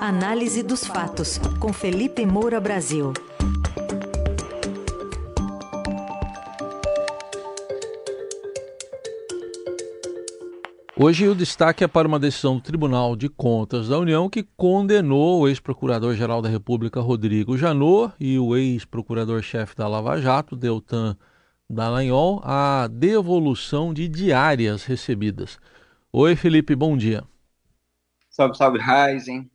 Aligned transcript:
Análise 0.00 0.62
dos 0.62 0.86
fatos, 0.86 1.38
com 1.58 1.72
Felipe 1.72 2.26
Moura 2.26 2.60
Brasil. 2.60 3.14
Hoje 10.94 11.26
o 11.26 11.34
destaque 11.34 11.82
é 11.82 11.88
para 11.88 12.06
uma 12.06 12.18
decisão 12.18 12.56
do 12.56 12.62
Tribunal 12.62 13.16
de 13.16 13.30
Contas 13.30 13.88
da 13.88 13.98
União 13.98 14.28
que 14.28 14.42
condenou 14.54 15.40
o 15.40 15.48
ex-procurador-geral 15.48 16.42
da 16.42 16.48
República, 16.50 17.00
Rodrigo 17.00 17.56
Janot, 17.56 18.12
e 18.20 18.38
o 18.38 18.54
ex-procurador-chefe 18.54 19.74
da 19.74 19.88
Lava 19.88 20.20
Jato, 20.20 20.54
Deltan 20.54 21.16
Dallagnol, 21.70 22.42
à 22.44 22.86
devolução 22.86 23.94
de 23.94 24.08
diárias 24.08 24.84
recebidas. 24.84 25.58
Oi, 26.12 26.36
Felipe, 26.36 26.76
bom 26.76 26.98
dia. 26.98 27.24
Salve, 28.28 28.54
salve, 28.58 28.78
Ryzen, 28.78 29.50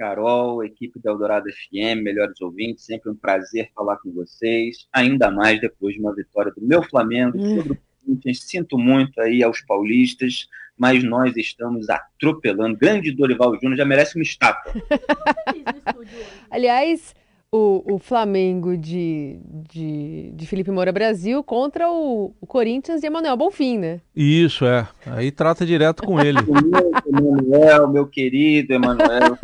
Carol, 0.00 0.64
equipe 0.64 0.98
da 0.98 1.10
Eldorado 1.10 1.44
FM, 1.52 2.02
melhores 2.02 2.40
ouvintes, 2.40 2.86
sempre 2.86 3.10
um 3.10 3.14
prazer 3.14 3.70
falar 3.74 3.98
com 3.98 4.10
vocês, 4.10 4.88
ainda 4.90 5.30
mais 5.30 5.60
depois 5.60 5.94
de 5.94 6.00
uma 6.00 6.14
vitória 6.14 6.50
do 6.50 6.66
meu 6.66 6.82
Flamengo 6.82 7.36
hum. 7.36 7.56
sobre 7.56 7.72
o 7.74 7.78
Corinthians. 8.06 8.40
Sinto 8.44 8.78
muito 8.78 9.20
aí 9.20 9.42
aos 9.42 9.60
paulistas, 9.60 10.48
mas 10.74 11.04
nós 11.04 11.36
estamos 11.36 11.90
atropelando. 11.90 12.78
Grande 12.78 13.12
Dorival 13.12 13.54
Júnior 13.56 13.76
já 13.76 13.84
merece 13.84 14.16
uma 14.16 14.22
estátua. 14.22 14.72
Aliás, 16.50 17.14
o, 17.52 17.94
o 17.94 17.98
Flamengo 17.98 18.76
de, 18.76 19.40
de, 19.68 20.30
de, 20.32 20.46
Felipe 20.46 20.70
Moura 20.70 20.92
Brasil 20.92 21.42
contra 21.42 21.90
o, 21.90 22.32
o 22.40 22.46
Corinthians 22.46 23.00
de 23.00 23.08
Emanuel 23.08 23.36
Bonfim, 23.36 23.76
né? 23.76 24.00
Isso, 24.14 24.64
é. 24.64 24.86
Aí 25.04 25.32
trata 25.32 25.66
direto 25.66 26.04
com 26.04 26.20
ele. 26.20 26.38
Emanuel, 27.06 27.88
meu 27.88 28.06
querido 28.06 28.72
Emanuel. 28.72 29.36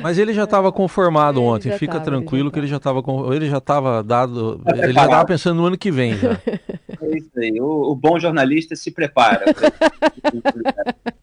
Mas 0.00 0.16
ele 0.16 0.32
já 0.32 0.44
estava 0.44 0.72
conformado 0.72 1.42
ontem, 1.42 1.72
fica 1.72 1.94
tava, 1.94 2.04
tranquilo 2.04 2.46
ele 2.46 2.52
que 2.52 2.58
ele 2.60 2.66
já 2.68 2.76
estava 2.76 3.02
ele 3.34 3.50
já 3.50 3.58
estava 3.58 4.02
dado, 4.02 4.62
ele 4.72 4.92
já 4.92 5.04
estava 5.04 5.26
pensando 5.26 5.58
no 5.58 5.66
ano 5.66 5.76
que 5.76 5.90
vem 5.90 6.16
já. 6.16 6.40
É 7.02 7.16
isso 7.16 7.30
aí, 7.36 7.60
o, 7.60 7.90
o 7.90 7.94
bom 7.94 8.18
jornalista 8.18 8.74
se 8.76 8.90
prepara. 8.90 9.44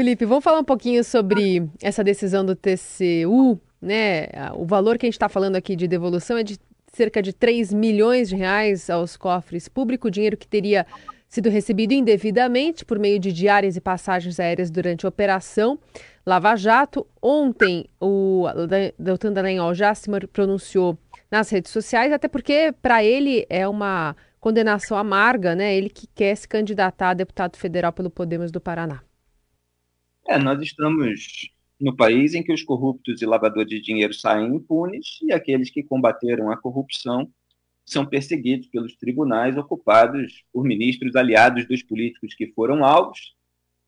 Felipe, 0.00 0.24
vamos 0.24 0.42
falar 0.42 0.60
um 0.60 0.64
pouquinho 0.64 1.04
sobre 1.04 1.68
essa 1.82 2.02
decisão 2.02 2.42
do 2.42 2.56
TCU, 2.56 3.60
né? 3.82 4.28
O 4.54 4.64
valor 4.64 4.96
que 4.96 5.04
a 5.04 5.08
gente 5.08 5.16
está 5.16 5.28
falando 5.28 5.56
aqui 5.56 5.76
de 5.76 5.86
devolução 5.86 6.38
é 6.38 6.42
de 6.42 6.58
cerca 6.90 7.20
de 7.20 7.34
3 7.34 7.70
milhões 7.70 8.30
de 8.30 8.34
reais 8.34 8.88
aos 8.88 9.14
cofres 9.14 9.68
públicos, 9.68 10.10
dinheiro 10.10 10.38
que 10.38 10.48
teria 10.48 10.86
sido 11.28 11.50
recebido 11.50 11.92
indevidamente 11.92 12.82
por 12.82 12.98
meio 12.98 13.18
de 13.18 13.30
diárias 13.30 13.76
e 13.76 13.80
passagens 13.82 14.40
aéreas 14.40 14.70
durante 14.70 15.04
a 15.04 15.08
operação 15.10 15.78
Lava 16.24 16.56
Jato. 16.56 17.06
Ontem, 17.20 17.84
o 18.00 18.46
Deltan 18.98 19.34
Dallagnol 19.34 19.74
já 19.74 19.94
se 19.94 20.08
pronunciou 20.32 20.96
nas 21.30 21.50
redes 21.50 21.70
sociais, 21.70 22.10
até 22.10 22.26
porque 22.26 22.72
para 22.80 23.04
ele 23.04 23.44
é 23.50 23.68
uma 23.68 24.16
condenação 24.40 24.96
amarga, 24.96 25.54
né? 25.54 25.76
Ele 25.76 25.90
que 25.90 26.06
quer 26.14 26.34
se 26.36 26.48
candidatar 26.48 27.10
a 27.10 27.14
deputado 27.14 27.58
federal 27.58 27.92
pelo 27.92 28.08
Podemos 28.08 28.50
do 28.50 28.62
Paraná. 28.62 29.02
É, 30.30 30.38
nós 30.38 30.62
estamos 30.62 31.50
no 31.80 31.96
país 31.96 32.34
em 32.34 32.42
que 32.44 32.52
os 32.52 32.62
corruptos 32.62 33.20
e 33.20 33.26
lavadores 33.26 33.68
de 33.68 33.80
dinheiro 33.80 34.14
saem 34.14 34.54
impunes 34.54 35.18
e 35.24 35.32
aqueles 35.32 35.70
que 35.70 35.82
combateram 35.82 36.52
a 36.52 36.56
corrupção 36.56 37.28
são 37.84 38.06
perseguidos 38.06 38.68
pelos 38.68 38.94
tribunais 38.94 39.56
ocupados 39.56 40.44
por 40.52 40.62
ministros 40.62 41.16
aliados 41.16 41.66
dos 41.66 41.82
políticos 41.82 42.32
que 42.32 42.46
foram 42.52 42.84
alvos, 42.84 43.34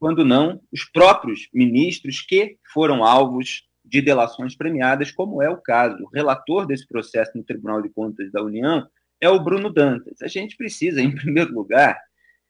quando 0.00 0.24
não 0.24 0.60
os 0.72 0.82
próprios 0.82 1.48
ministros 1.54 2.20
que 2.20 2.56
foram 2.72 3.04
alvos 3.04 3.62
de 3.84 4.02
delações 4.02 4.56
premiadas, 4.56 5.12
como 5.12 5.40
é 5.40 5.48
o 5.48 5.62
caso. 5.62 6.02
O 6.02 6.10
relator 6.12 6.66
desse 6.66 6.88
processo 6.88 7.38
no 7.38 7.44
Tribunal 7.44 7.80
de 7.80 7.88
Contas 7.88 8.32
da 8.32 8.42
União 8.42 8.84
é 9.20 9.28
o 9.28 9.38
Bruno 9.38 9.72
Dantas. 9.72 10.20
A 10.20 10.26
gente 10.26 10.56
precisa, 10.56 11.00
em 11.00 11.14
primeiro 11.14 11.54
lugar, 11.54 12.00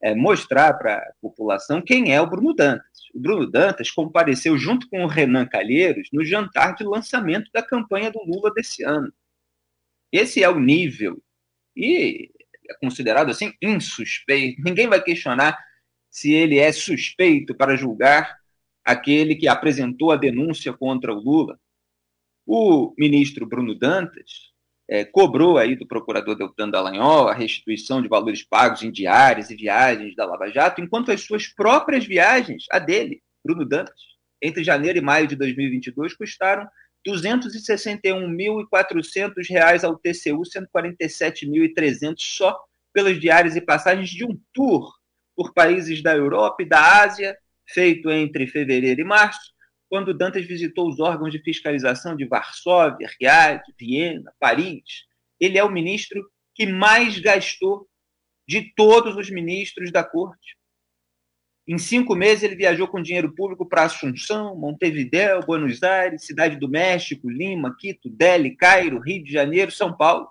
é, 0.02 0.14
mostrar 0.14 0.74
para 0.74 0.96
a 0.96 1.12
população 1.20 1.80
quem 1.80 2.12
é 2.12 2.20
o 2.20 2.26
Bruno 2.26 2.52
Dantas. 2.52 2.90
O 3.14 3.20
Bruno 3.20 3.48
Dantas 3.48 3.90
compareceu 3.90 4.58
junto 4.58 4.88
com 4.88 5.04
o 5.04 5.06
Renan 5.06 5.46
Calheiros 5.46 6.08
no 6.12 6.24
jantar 6.24 6.74
de 6.74 6.82
lançamento 6.82 7.50
da 7.52 7.62
campanha 7.62 8.10
do 8.10 8.18
Lula 8.24 8.52
desse 8.52 8.82
ano. 8.82 9.12
Esse 10.10 10.42
é 10.42 10.48
o 10.48 10.58
nível 10.58 11.22
e 11.76 12.30
é 12.68 12.74
considerado 12.74 13.30
assim 13.30 13.52
insuspeito. 13.62 14.60
Ninguém 14.62 14.88
vai 14.88 15.02
questionar 15.02 15.58
se 16.10 16.32
ele 16.32 16.58
é 16.58 16.72
suspeito 16.72 17.54
para 17.54 17.76
julgar 17.76 18.38
aquele 18.84 19.36
que 19.36 19.46
apresentou 19.46 20.10
a 20.10 20.16
denúncia 20.16 20.72
contra 20.72 21.12
o 21.12 21.20
Lula. 21.20 21.58
O 22.44 22.92
ministro 22.98 23.46
Bruno 23.46 23.74
Dantas 23.74 24.51
é, 24.88 25.04
cobrou 25.04 25.58
aí 25.58 25.76
do 25.76 25.86
procurador 25.86 26.36
Deltan 26.36 26.68
Dallagnol 26.68 27.28
a 27.28 27.34
restituição 27.34 28.02
de 28.02 28.08
valores 28.08 28.42
pagos 28.42 28.82
em 28.82 28.90
diárias 28.90 29.48
e 29.50 29.56
viagens 29.56 30.16
da 30.16 30.26
Lava 30.26 30.50
Jato, 30.50 30.80
enquanto 30.80 31.12
as 31.12 31.20
suas 31.22 31.46
próprias 31.46 32.04
viagens, 32.04 32.64
a 32.70 32.78
dele, 32.78 33.22
Bruno 33.44 33.64
Dantas, 33.64 34.00
entre 34.40 34.62
janeiro 34.64 34.98
e 34.98 35.02
maio 35.02 35.26
de 35.26 35.36
2022, 35.36 36.14
custaram 36.14 36.64
R$ 36.64 36.70
261.400 37.12 39.84
ao 39.84 39.96
TCU, 39.96 40.42
147.300 40.42 42.14
só 42.18 42.58
pelas 42.92 43.18
diárias 43.20 43.56
e 43.56 43.60
passagens 43.60 44.10
de 44.10 44.24
um 44.24 44.38
tour 44.52 44.92
por 45.34 45.54
países 45.54 46.02
da 46.02 46.14
Europa 46.14 46.62
e 46.62 46.68
da 46.68 47.02
Ásia, 47.02 47.34
feito 47.66 48.10
entre 48.10 48.46
fevereiro 48.46 49.00
e 49.00 49.04
março, 49.04 49.51
quando 49.92 50.14
Dantas 50.14 50.46
visitou 50.46 50.88
os 50.88 51.00
órgãos 51.00 51.30
de 51.30 51.38
fiscalização 51.38 52.16
de 52.16 52.24
Varsóvia, 52.24 53.10
Riad, 53.20 53.60
Viena, 53.78 54.32
Paris. 54.40 55.04
Ele 55.38 55.58
é 55.58 55.62
o 55.62 55.70
ministro 55.70 56.26
que 56.54 56.64
mais 56.64 57.18
gastou 57.18 57.86
de 58.48 58.72
todos 58.74 59.18
os 59.18 59.28
ministros 59.28 59.92
da 59.92 60.02
corte. 60.02 60.56
Em 61.68 61.76
cinco 61.76 62.14
meses, 62.14 62.42
ele 62.42 62.56
viajou 62.56 62.88
com 62.88 63.02
dinheiro 63.02 63.34
público 63.34 63.68
para 63.68 63.82
Assunção, 63.82 64.56
Montevidéu, 64.56 65.40
Buenos 65.40 65.82
Aires, 65.82 66.24
Cidade 66.24 66.56
do 66.56 66.70
México, 66.70 67.28
Lima, 67.28 67.76
Quito, 67.78 68.08
Delhi, 68.08 68.56
Cairo, 68.56 68.98
Rio 68.98 69.22
de 69.22 69.30
Janeiro, 69.30 69.70
São 69.70 69.94
Paulo. 69.94 70.26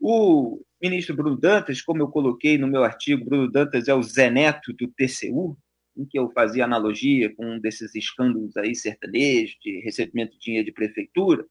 O 0.00 0.60
ministro 0.82 1.14
Bruno 1.14 1.36
Dantas, 1.36 1.80
como 1.80 2.02
eu 2.02 2.08
coloquei 2.08 2.58
no 2.58 2.66
meu 2.66 2.82
artigo, 2.82 3.24
Bruno 3.24 3.48
Dantas 3.48 3.86
é 3.86 3.94
o 3.94 4.02
Zé 4.02 4.28
Neto 4.28 4.72
do 4.72 4.88
TCU, 4.88 5.56
em 5.96 6.04
que 6.04 6.18
eu 6.18 6.30
fazia 6.32 6.64
analogia 6.64 7.34
com 7.34 7.44
um 7.44 7.58
desses 7.58 7.94
escândalos 7.94 8.56
aí 8.56 8.74
sertanejos 8.74 9.56
de 9.62 9.80
recebimento 9.80 10.32
de 10.32 10.40
dinheiro 10.40 10.66
de 10.66 10.72
prefeitura. 10.72 11.46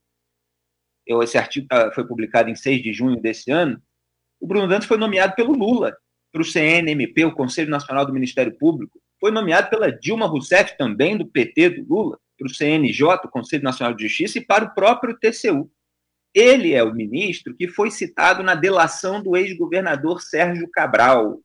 Eu, 1.06 1.22
esse 1.22 1.38
artigo 1.38 1.68
tá, 1.68 1.92
foi 1.94 2.06
publicado 2.06 2.50
em 2.50 2.56
6 2.56 2.82
de 2.82 2.94
junho 2.94 3.22
desse 3.22 3.52
ano. 3.52 3.82
O 4.40 4.48
Bruno 4.48 4.68
Dantas 4.68 4.86
foi 4.86 4.98
nomeado 4.98 5.36
pelo 5.36 5.54
Lula 5.54 5.96
para 6.32 6.42
o 6.42 6.46
CNMP, 6.46 7.26
o 7.26 7.36
Conselho 7.36 7.70
Nacional 7.70 8.06
do 8.06 8.14
Ministério 8.14 8.58
Público. 8.58 9.00
Foi 9.20 9.32
nomeado 9.32 9.70
pela 9.70 9.92
Dilma 9.92 10.26
Rousseff, 10.26 10.78
também 10.78 11.18
do 11.18 11.28
PT 11.28 11.70
do 11.70 11.88
Lula, 11.88 12.20
para 12.38 12.48
o 12.48 12.54
CNJ, 12.54 13.04
o 13.24 13.30
Conselho 13.30 13.64
Nacional 13.64 13.94
de 13.94 14.08
Justiça, 14.08 14.40
e 14.40 14.46
para 14.46 14.66
o 14.66 14.74
próprio 14.74 15.18
TCU. 15.18 15.72
Ele 16.34 16.74
é 16.74 16.84
o 16.84 16.94
ministro 16.94 17.56
que 17.56 17.68
foi 17.68 17.92
citado 17.92 18.42
na 18.42 18.56
delação 18.56 19.22
do 19.22 19.38
ex-governador 19.38 20.22
Sérgio 20.22 20.68
Cabral. 20.70 21.40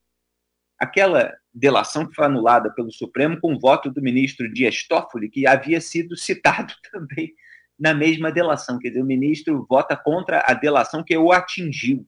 Aquela 0.78 1.36
delação 1.58 2.06
que 2.06 2.14
foi 2.14 2.24
anulada 2.24 2.72
pelo 2.72 2.92
Supremo 2.92 3.40
com 3.40 3.58
voto 3.58 3.90
do 3.90 4.00
ministro 4.00 4.52
Dias 4.52 4.86
Toffoli, 4.86 5.28
que 5.28 5.46
havia 5.46 5.80
sido 5.80 6.16
citado 6.16 6.72
também 6.92 7.34
na 7.78 7.92
mesma 7.92 8.30
delação. 8.30 8.78
Quer 8.78 8.88
dizer, 8.88 9.02
o 9.02 9.06
ministro 9.06 9.66
vota 9.68 9.96
contra 9.96 10.42
a 10.46 10.54
delação 10.54 11.04
que 11.04 11.16
o 11.16 11.32
atingiu. 11.32 12.06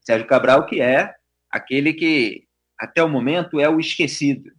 Sérgio 0.00 0.26
Cabral, 0.26 0.66
que 0.66 0.80
é 0.80 1.14
aquele 1.50 1.92
que, 1.92 2.46
até 2.78 3.02
o 3.02 3.08
momento, 3.08 3.60
é 3.60 3.68
o 3.68 3.80
esquecido. 3.80 4.50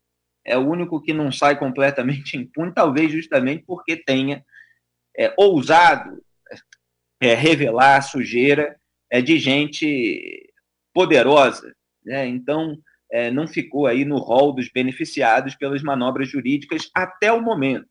É 0.46 0.58
o 0.58 0.68
único 0.68 1.02
que 1.02 1.14
não 1.14 1.32
sai 1.32 1.58
completamente 1.58 2.36
impune, 2.38 2.74
talvez 2.74 3.12
justamente 3.12 3.64
porque 3.66 3.96
tenha 3.96 4.44
é, 5.18 5.34
ousado 5.38 6.24
é, 7.22 7.34
revelar 7.34 7.98
a 7.98 8.02
sujeira 8.02 8.80
é, 9.12 9.22
de 9.22 9.38
gente 9.38 10.52
poderosa. 10.94 11.74
Né? 12.04 12.28
Então, 12.28 12.78
é, 13.14 13.30
não 13.30 13.48
ficou 13.48 13.86
aí 13.86 14.04
no 14.04 14.18
rol 14.18 14.52
dos 14.52 14.70
beneficiados 14.70 15.54
pelas 15.54 15.84
manobras 15.84 16.28
jurídicas 16.28 16.90
até 16.96 17.32
o 17.32 17.40
momento. 17.40 17.86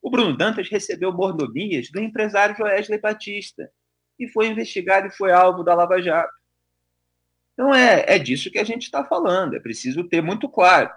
O 0.00 0.10
Bruno 0.10 0.34
Dantas 0.34 0.70
recebeu 0.70 1.12
mordomias 1.12 1.90
do 1.90 2.00
empresário 2.00 2.56
Joesley 2.56 2.98
Batista 2.98 3.70
e 4.18 4.26
foi 4.26 4.46
investigado 4.46 5.08
e 5.08 5.10
foi 5.10 5.30
alvo 5.30 5.62
da 5.62 5.74
Lava 5.74 6.00
Jato. 6.00 6.32
Então 7.52 7.74
é, 7.74 8.06
é 8.08 8.18
disso 8.18 8.50
que 8.50 8.58
a 8.58 8.64
gente 8.64 8.84
está 8.84 9.04
falando, 9.04 9.54
é 9.54 9.60
preciso 9.60 10.04
ter 10.04 10.22
muito 10.22 10.48
claro. 10.48 10.90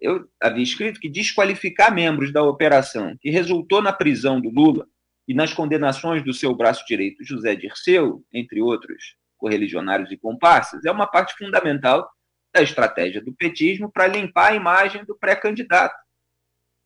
Eu 0.00 0.26
havia 0.40 0.62
escrito 0.64 0.98
que 0.98 1.10
desqualificar 1.10 1.94
membros 1.94 2.32
da 2.32 2.42
operação 2.42 3.18
que 3.20 3.28
resultou 3.28 3.82
na 3.82 3.92
prisão 3.92 4.40
do 4.40 4.48
Lula 4.48 4.88
e 5.28 5.34
nas 5.34 5.52
condenações 5.52 6.24
do 6.24 6.32
seu 6.32 6.54
braço 6.54 6.86
direito, 6.86 7.22
José 7.22 7.54
Dirceu, 7.54 8.24
entre 8.32 8.62
outros 8.62 9.14
correligionários 9.36 10.10
e 10.10 10.16
comparsas, 10.16 10.86
é 10.86 10.90
uma 10.90 11.06
parte 11.06 11.34
fundamental 11.36 12.10
da 12.52 12.62
estratégia 12.62 13.22
do 13.22 13.32
petismo 13.32 13.90
para 13.90 14.06
limpar 14.06 14.52
a 14.52 14.54
imagem 14.54 15.04
do 15.04 15.16
pré-candidato, 15.16 15.94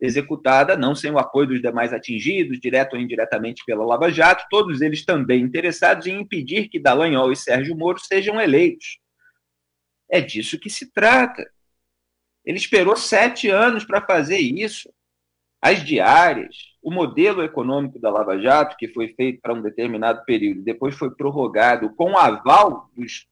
executada 0.00 0.76
não 0.76 0.94
sem 0.94 1.10
o 1.10 1.18
apoio 1.18 1.48
dos 1.48 1.62
demais 1.62 1.92
atingidos, 1.92 2.60
direto 2.60 2.94
ou 2.94 3.00
indiretamente 3.00 3.64
pela 3.64 3.84
Lava 3.84 4.10
Jato, 4.10 4.44
todos 4.50 4.80
eles 4.80 5.04
também 5.04 5.42
interessados 5.42 6.06
em 6.06 6.20
impedir 6.20 6.68
que 6.68 6.78
Dallagnol 6.78 7.32
e 7.32 7.36
Sérgio 7.36 7.76
Moro 7.76 7.98
sejam 7.98 8.40
eleitos. 8.40 8.98
É 10.08 10.20
disso 10.20 10.58
que 10.58 10.70
se 10.70 10.92
trata. 10.92 11.44
Ele 12.44 12.58
esperou 12.58 12.96
sete 12.96 13.48
anos 13.48 13.84
para 13.84 14.00
fazer 14.00 14.38
isso. 14.38 14.88
As 15.60 15.82
diárias, 15.82 16.54
o 16.80 16.92
modelo 16.92 17.42
econômico 17.42 17.98
da 17.98 18.10
Lava 18.10 18.38
Jato, 18.38 18.76
que 18.76 18.86
foi 18.86 19.08
feito 19.14 19.40
para 19.40 19.54
um 19.54 19.62
determinado 19.62 20.24
período, 20.24 20.62
depois 20.62 20.94
foi 20.94 21.10
prorrogado 21.10 21.92
com 21.96 22.16
aval 22.16 22.88
dos 22.94 23.26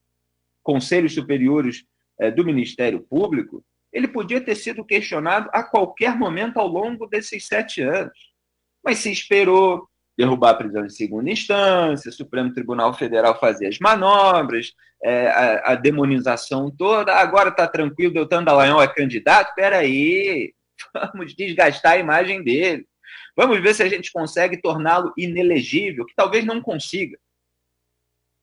conselhos 0.63 1.15
superiores 1.15 1.85
eh, 2.19 2.31
do 2.31 2.45
Ministério 2.45 3.01
Público, 3.01 3.65
ele 3.93 4.09
podia 4.09 4.41
ter 4.41 4.57
sido 4.57 4.85
questionado 4.85 5.49
a 5.53 5.63
qualquer 5.63 6.17
momento 6.17 6.59
ao 6.59 6.67
longo 6.67 7.07
desses 7.07 7.47
sete 7.47 7.81
anos. 7.83 8.19
Mas 8.85 8.99
se 8.99 9.11
esperou 9.11 9.89
derrubar 10.17 10.51
a 10.51 10.55
prisão 10.55 10.85
em 10.85 10.91
segunda 10.91 11.31
instância, 11.31 12.09
o 12.09 12.13
Supremo 12.13 12.53
Tribunal 12.53 12.95
Federal 12.95 13.39
fazer 13.39 13.67
as 13.67 13.79
manobras, 13.79 14.73
é, 15.03 15.29
a, 15.29 15.73
a, 15.73 15.75
demonização 15.75 16.71
toda, 16.71 17.15
agora 17.15 17.51
está 17.51 17.67
tranquilo, 17.67 18.15
Deltan 18.15 18.45
Dallagnol 18.45 18.83
é 18.83 18.89
candidato, 18.89 19.49
espera 19.49 19.79
aí, 19.79 20.55
vamos 21.13 21.35
desgastar 21.35 21.93
a 21.93 21.99
imagem 21.99 22.43
dele. 22.43 22.87
Vamos 23.37 23.61
ver 23.61 23.75
se 23.75 23.83
a 23.83 23.89
gente 23.89 24.13
consegue 24.13 24.61
torná-lo 24.61 25.13
inelegível, 25.19 26.07
que 26.07 26.15
talvez 26.15 26.45
não 26.45 26.61
consiga. 26.61 27.19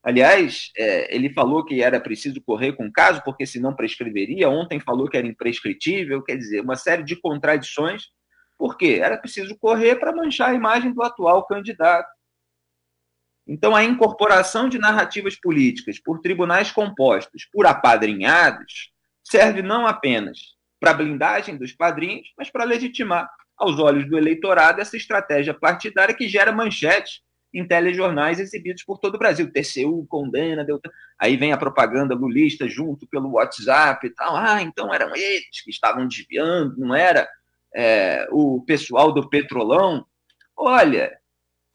Aliás, 0.04 0.72
é, 0.76 1.16
ele 1.16 1.32
falou 1.32 1.64
que 1.64 1.82
era 1.82 2.00
preciso 2.00 2.42
correr 2.42 2.74
com 2.74 2.88
o 2.88 2.92
caso, 2.92 3.22
porque 3.24 3.46
senão 3.46 3.76
prescreveria. 3.76 4.50
Ontem 4.50 4.80
falou 4.80 5.08
que 5.08 5.16
era 5.16 5.28
imprescritível, 5.28 6.24
quer 6.24 6.38
dizer, 6.38 6.62
uma 6.62 6.76
série 6.76 7.04
de 7.04 7.16
contradições. 7.16 8.06
Por 8.58 8.78
quê? 8.78 9.00
Era 9.02 9.18
preciso 9.18 9.56
correr 9.58 9.98
para 9.98 10.16
manchar 10.16 10.50
a 10.50 10.56
imagem 10.56 10.92
do 10.92 11.04
atual 11.04 11.46
candidato. 11.46 12.10
Então, 13.48 13.76
a 13.76 13.84
incorporação 13.84 14.70
de 14.70 14.80
narrativas 14.80 15.36
políticas 15.36 16.00
por 16.00 16.20
tribunais 16.20 16.72
compostos 16.72 17.48
por 17.52 17.66
apadrinhados 17.66 18.92
serve 19.24 19.62
não 19.62 19.86
apenas 19.86 20.56
para 20.80 20.94
blindagem 20.94 21.58
dos 21.58 21.74
padrinhos, 21.74 22.28
mas 22.36 22.50
para 22.50 22.64
legitimar, 22.64 23.30
aos 23.56 23.78
olhos 23.78 24.08
do 24.10 24.18
eleitorado, 24.18 24.82
essa 24.82 24.98
estratégia 24.98 25.54
partidária 25.54 26.16
que 26.16 26.28
gera 26.28 26.52
manchetes 26.52 27.22
em 27.54 27.68
telejornais 27.68 28.40
exibidos 28.40 28.84
por 28.84 28.98
todo 28.98 29.16
o 29.16 29.20
Brasil. 29.20 29.52
TCU 29.52 30.06
condena, 30.08 30.64
deu... 30.64 30.80
aí 31.20 31.36
vem 31.36 31.52
a 31.52 31.58
propaganda 31.58 32.16
lulista 32.16 32.68
junto 32.68 33.08
pelo 33.08 33.32
WhatsApp 33.32 34.08
e 34.08 34.10
tal. 34.10 34.36
Ah, 34.36 34.62
então 34.62 34.94
eram 34.94 35.16
eles 35.16 35.62
que 35.64 35.70
estavam 35.70 36.08
desviando, 36.08 36.78
não 36.78 36.96
era 36.96 37.28
é, 37.76 38.28
o 38.32 38.64
pessoal 38.66 39.12
do 39.12 39.30
Petrolão. 39.30 40.06
Olha, 40.56 41.18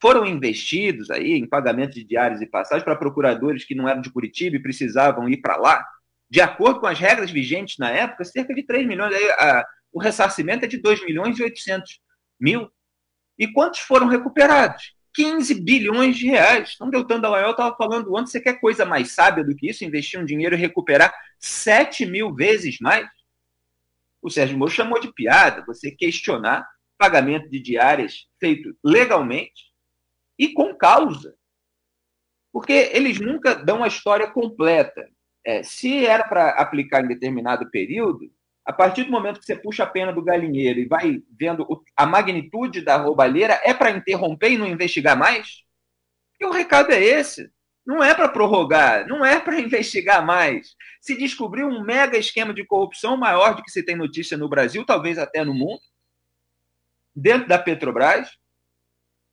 foram 0.01 0.25
investidos 0.25 1.09
aí 1.09 1.33
em 1.33 1.47
pagamento 1.47 1.93
de 1.93 2.03
diários 2.03 2.41
e 2.41 2.45
passagens 2.45 2.83
para 2.83 2.95
procuradores 2.95 3.65
que 3.65 3.75
não 3.75 3.87
eram 3.87 4.01
de 4.01 4.11
Curitiba 4.11 4.55
e 4.55 4.61
precisavam 4.61 5.29
ir 5.29 5.37
para 5.37 5.57
lá. 5.57 5.85
De 6.29 6.41
acordo 6.41 6.79
com 6.79 6.87
as 6.87 6.99
regras 6.99 7.31
vigentes 7.31 7.77
na 7.77 7.89
época, 7.89 8.25
cerca 8.25 8.53
de 8.53 8.63
3 8.63 8.85
milhões. 8.85 9.13
Aí, 9.13 9.29
a, 9.31 9.65
o 9.91 9.99
ressarcimento 9.99 10.65
é 10.65 10.67
de 10.67 10.77
2 10.77 11.03
milhões 11.05 11.39
e 11.39 11.43
800 11.43 12.01
mil. 12.39 12.69
E 13.37 13.51
quantos 13.51 13.79
foram 13.79 14.07
recuperados? 14.07 14.96
15 15.17 15.55
bilhões 15.61 16.15
de 16.15 16.27
reais. 16.27 16.73
Então, 16.75 16.91
Deltan 16.91 17.19
Dallagnol 17.19 17.49
estava 17.49 17.75
falando 17.75 18.15
antes, 18.15 18.31
você 18.31 18.39
quer 18.39 18.59
coisa 18.59 18.85
mais 18.85 19.13
sábia 19.13 19.43
do 19.43 19.55
que 19.55 19.67
isso? 19.67 19.83
Investir 19.83 20.19
um 20.19 20.25
dinheiro 20.25 20.55
e 20.55 20.59
recuperar 20.59 21.11
7 21.39 22.05
mil 22.05 22.35
vezes 22.35 22.77
mais? 22.79 23.09
O 24.21 24.29
Sérgio 24.29 24.55
Moro 24.55 24.69
chamou 24.69 24.99
de 24.99 25.11
piada 25.11 25.65
você 25.65 25.89
questionar 25.89 26.69
pagamento 26.99 27.49
de 27.49 27.59
diárias 27.59 28.27
feito 28.39 28.77
legalmente 28.83 29.73
e 30.37 30.53
com 30.53 30.75
causa. 30.75 31.35
Porque 32.53 32.91
eles 32.93 33.19
nunca 33.19 33.55
dão 33.55 33.83
a 33.83 33.87
história 33.87 34.29
completa. 34.29 35.09
É, 35.43 35.63
se 35.63 36.05
era 36.05 36.27
para 36.27 36.49
aplicar 36.51 37.03
em 37.03 37.07
determinado 37.07 37.67
período, 37.71 38.31
a 38.67 38.73
partir 38.73 39.05
do 39.05 39.11
momento 39.11 39.39
que 39.39 39.45
você 39.45 39.55
puxa 39.55 39.83
a 39.83 39.87
pena 39.87 40.11
do 40.11 40.21
galinheiro 40.21 40.77
e 40.77 40.85
vai 40.85 41.23
vendo 41.39 41.65
a 41.95 42.05
magnitude 42.05 42.81
da 42.81 42.97
roubalheira, 42.97 43.61
é 43.63 43.73
para 43.73 43.91
interromper 43.91 44.51
e 44.51 44.57
não 44.57 44.67
investigar 44.67 45.17
mais? 45.17 45.63
E 46.37 46.45
o 46.45 46.51
recado 46.51 46.91
é 46.91 47.01
esse. 47.01 47.49
Não 47.85 48.03
é 48.03 48.13
para 48.13 48.27
prorrogar, 48.27 49.07
não 49.07 49.25
é 49.25 49.39
para 49.39 49.57
investigar 49.61 50.25
mais. 50.25 50.75
Se 50.99 51.17
descobriu 51.17 51.65
um 51.65 51.81
mega 51.81 52.17
esquema 52.17 52.53
de 52.53 52.65
corrupção 52.65 53.15
maior 53.15 53.55
do 53.55 53.63
que 53.63 53.71
se 53.71 53.83
tem 53.83 53.95
notícia 53.95 54.37
no 54.37 54.49
Brasil, 54.49 54.85
talvez 54.85 55.17
até 55.17 55.45
no 55.45 55.53
mundo, 55.53 55.79
dentro 57.15 57.47
da 57.47 57.57
Petrobras, 57.57 58.29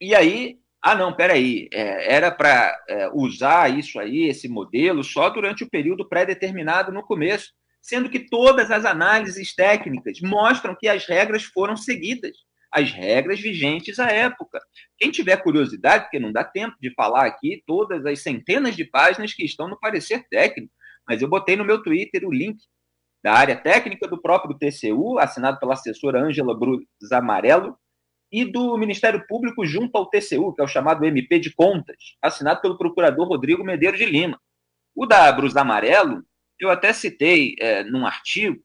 e 0.01 0.15
aí, 0.15 0.61
ah, 0.81 0.95
não, 0.95 1.13
peraí, 1.13 1.69
é, 1.73 2.15
era 2.15 2.31
para 2.31 2.73
é, 2.89 3.11
usar 3.13 3.77
isso 3.77 3.99
aí, 3.99 4.29
esse 4.29 4.47
modelo, 4.49 5.03
só 5.03 5.29
durante 5.29 5.65
o 5.65 5.69
período 5.69 6.09
pré-determinado 6.09 6.93
no 6.93 7.03
começo 7.03 7.53
sendo 7.85 8.09
que 8.09 8.19
todas 8.19 8.71
as 8.71 8.87
análises 8.87 9.55
técnicas 9.55 10.19
mostram 10.23 10.75
que 10.75 10.89
as 10.89 11.05
regras 11.05 11.45
foram 11.45 11.77
seguidas, 11.77 12.35
as 12.73 12.91
regras 12.91 13.39
vigentes 13.39 13.99
à 13.99 14.11
época. 14.11 14.59
Quem 14.97 15.11
tiver 15.11 15.37
curiosidade, 15.37 16.05
porque 16.05 16.19
não 16.19 16.33
dá 16.33 16.43
tempo 16.43 16.75
de 16.81 16.95
falar 16.95 17.27
aqui 17.27 17.63
todas 17.67 18.07
as 18.07 18.21
centenas 18.21 18.75
de 18.75 18.87
páginas 18.87 19.35
que 19.35 19.45
estão 19.45 19.69
no 19.69 19.79
parecer 19.79 20.27
técnico, 20.31 20.73
mas 21.07 21.21
eu 21.21 21.29
botei 21.29 21.57
no 21.57 21.65
meu 21.65 21.83
Twitter 21.83 22.27
o 22.27 22.33
link 22.33 22.57
da 23.23 23.35
área 23.35 23.55
técnica 23.55 24.09
do 24.09 24.21
próprio 24.21 24.57
TCU, 24.57 25.19
assinado 25.19 25.59
pela 25.61 25.75
assessora 25.75 26.23
Ângela 26.23 26.59
Bruz 26.59 26.87
Amarelo, 27.13 27.77
e 28.33 28.47
do 28.47 28.79
Ministério 28.79 29.27
Público 29.29 29.65
junto 29.67 29.97
ao 29.97 30.09
TCU, 30.09 30.55
que 30.55 30.63
é 30.63 30.65
o 30.65 30.69
chamado 30.69 31.05
MP 31.05 31.39
de 31.39 31.53
Contas, 31.55 32.17
assinado 32.23 32.63
pelo 32.63 32.79
procurador 32.79 33.29
Rodrigo 33.29 33.63
Medeiros 33.63 33.99
de 33.99 34.07
Lima. 34.07 34.41
O 34.95 35.05
da 35.05 35.31
Bruz 35.31 35.55
Amarelo 35.55 36.25
eu 36.61 36.71
até 36.71 36.93
citei 36.93 37.55
é, 37.59 37.85
num 37.85 38.07
artigo, 38.07 38.63